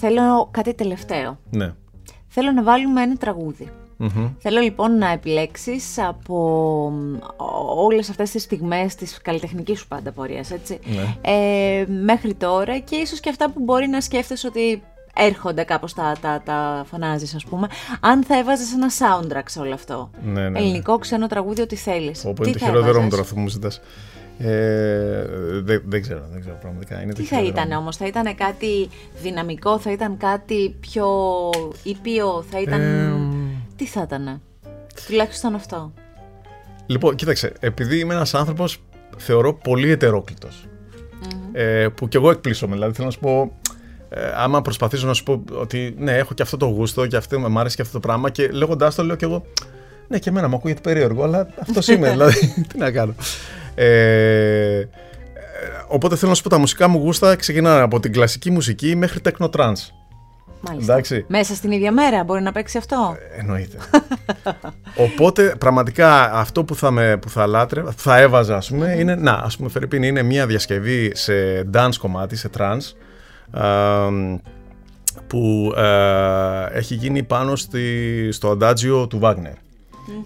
[0.00, 1.38] θέλω κάτι τελευταίο.
[1.50, 1.72] Ναι.
[2.28, 3.16] Θέλω να βάλουμε ένα
[4.38, 6.92] Θέλω λοιπόν να επιλέξεις από
[7.76, 11.16] όλες αυτές τις στιγμές της καλλιτεχνικής σου πάντα πορείας, έτσι, ναι.
[11.20, 14.82] ε, μέχρι τώρα και ίσως και αυτά που μπορεί να σκέφτεσαι ότι
[15.14, 17.68] έρχονται κάπως τα, τα, τα φωνάζεις ας πούμε.
[18.00, 20.10] Αν θα έβαζες ένα soundtrack σε όλο αυτό.
[20.24, 20.58] Ναι, ναι, ναι.
[20.58, 22.24] ελληνικό ξένο τραγούδι ό,τι θέλεις.
[22.24, 23.80] Όπου είναι το χειρότερο μου τώρα αυτό που μου ζητάς.
[24.38, 25.24] Ε,
[25.62, 27.02] δεν, δεν ξέρω, δεν ξέρω πραγματικά.
[27.02, 28.88] Είναι Τι θα ήταν όμως, θα ήταν κάτι
[29.22, 31.08] δυναμικό, θα ήταν κάτι πιο
[31.82, 32.80] ήπιο, θα ήταν...
[32.80, 33.12] Ε,
[33.80, 34.42] Τι θα ήταν,
[35.06, 35.92] τουλάχιστον αυτό.
[36.86, 38.82] Λοιπόν, κοίταξε, επειδή είμαι ένας άνθρωπος,
[39.16, 39.96] θεωρώ πολύ
[41.52, 43.58] ε, που κι εγώ εκπλήσωμαι, δηλαδή θέλω να σου πω,
[44.08, 47.38] ε, άμα προσπαθήσω να σου πω ότι ναι, έχω και αυτό το γούστο και αυτό,
[47.38, 49.44] μου άρεσε και αυτό το πράγμα και λέγοντάς το λέω κι εγώ,
[50.08, 53.14] ναι, και εμένα μου ακούγεται περίεργο, αλλά αυτός είμαι, δηλαδή, τι να κάνω.
[53.74, 54.84] Ε,
[55.88, 59.20] οπότε θέλω να σου πω τα μουσικά μου γούστα ξεκινάνε από την κλασική μουσική μέχρι
[59.20, 59.99] τέκνο trance.
[60.60, 60.92] Μάλιστα.
[60.92, 61.24] Εντάξει.
[61.28, 63.76] Μέσα στην ίδια μέρα μπορεί να παίξει αυτό; Ε, εννοείται.
[65.06, 69.14] Οπότε πραγματικά αυτό που θα, με, που θα λάτρε, που θα έβαζα ας πούμε, είναι,
[69.14, 71.32] να ας πούμε Φερρυπίν, είναι μια διασκευή σε
[71.74, 72.94] dance κομμάτι, σε trance,
[75.26, 79.54] που ε, έχει γίνει πάνω στη, στο αντάτζιο του Wagner.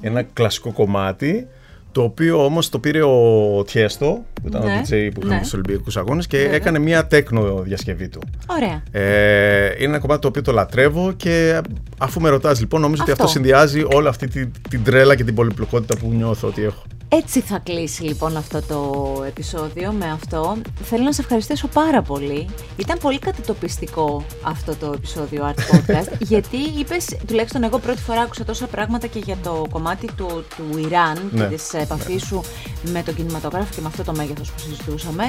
[0.00, 1.48] Ένα κλασικό κομμάτι
[1.94, 5.38] το οποίο όμως το πήρε ο Τιέστο, που ήταν ναι, ο DJ που είχαμε ναι.
[5.38, 8.20] στους Ολυμπιακούς Αγώνες, και έκανε μία τέκνο διασκευή του.
[8.46, 8.82] Ωραία.
[8.90, 11.60] Ε, είναι ένα κομμάτι το οποίο το λατρεύω και
[11.98, 13.12] αφού με ρωτάς λοιπόν, νομίζω αυτό.
[13.12, 16.82] ότι αυτό συνδυάζει όλη αυτή την, την τρέλα και την πολυπλοκότητα που νιώθω ότι έχω.
[17.16, 20.56] Έτσι θα κλείσει λοιπόν αυτό το επεισόδιο με αυτό.
[20.82, 22.48] Θέλω να σε ευχαριστήσω πάρα πολύ.
[22.76, 28.44] Ήταν πολύ κατατοπιστικό αυτό το επεισόδιο Art Podcast, γιατί είπες, τουλάχιστον εγώ πρώτη φορά άκουσα
[28.44, 31.40] τόσα πράγματα και για το κομμάτι του, του Ιράν ναι.
[31.40, 32.40] και της επαφής σου
[32.82, 35.24] με τον κινηματογράφο και με αυτό το μέγεθος που συζητούσαμε.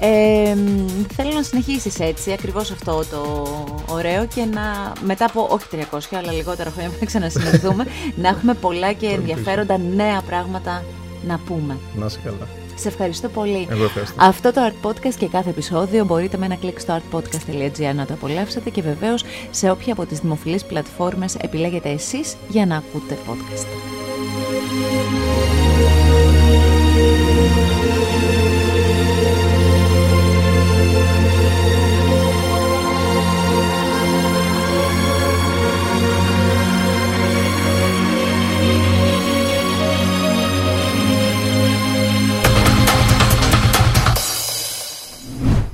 [0.00, 0.54] Ε,
[1.14, 3.46] θέλω να συνεχίσεις έτσι, ακριβώς αυτό το
[3.88, 7.86] ωραίο και να μετά από όχι 300 αλλά λιγότερα χρόνια που να ξανασυνεχθούμε,
[8.22, 10.82] να έχουμε πολλά και ενδιαφέροντα νέα πράγματα
[11.26, 11.78] να πούμε.
[11.98, 12.48] Να είσαι καλά.
[12.74, 13.66] Σε ευχαριστώ πολύ.
[13.70, 14.14] Εγώ ευχαριστώ.
[14.18, 18.14] Αυτό το Art Podcast και κάθε επεισόδιο μπορείτε με ένα κλικ στο artpodcast.gr να το
[18.14, 23.66] απολαύσετε και βεβαίως σε όποια από τις δημοφιλείς πλατφόρμες επιλέγετε εσείς για να ακούτε podcast.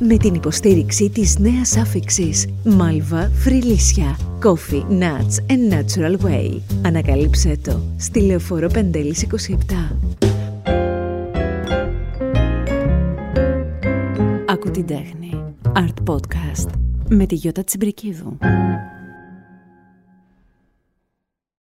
[0.09, 6.59] Με την υποστήριξη της νέας άφηξης Malva Φρυλίσια Coffee, Nuts and Natural Way.
[6.83, 9.97] Ανακαλύψέ το στη Λεωφόρο Πεντέλης 27.
[14.47, 15.55] Ακού την τέχνη.
[15.73, 16.69] Art Podcast
[17.09, 18.39] με τη Γιώτα Τσιμπρικίδου.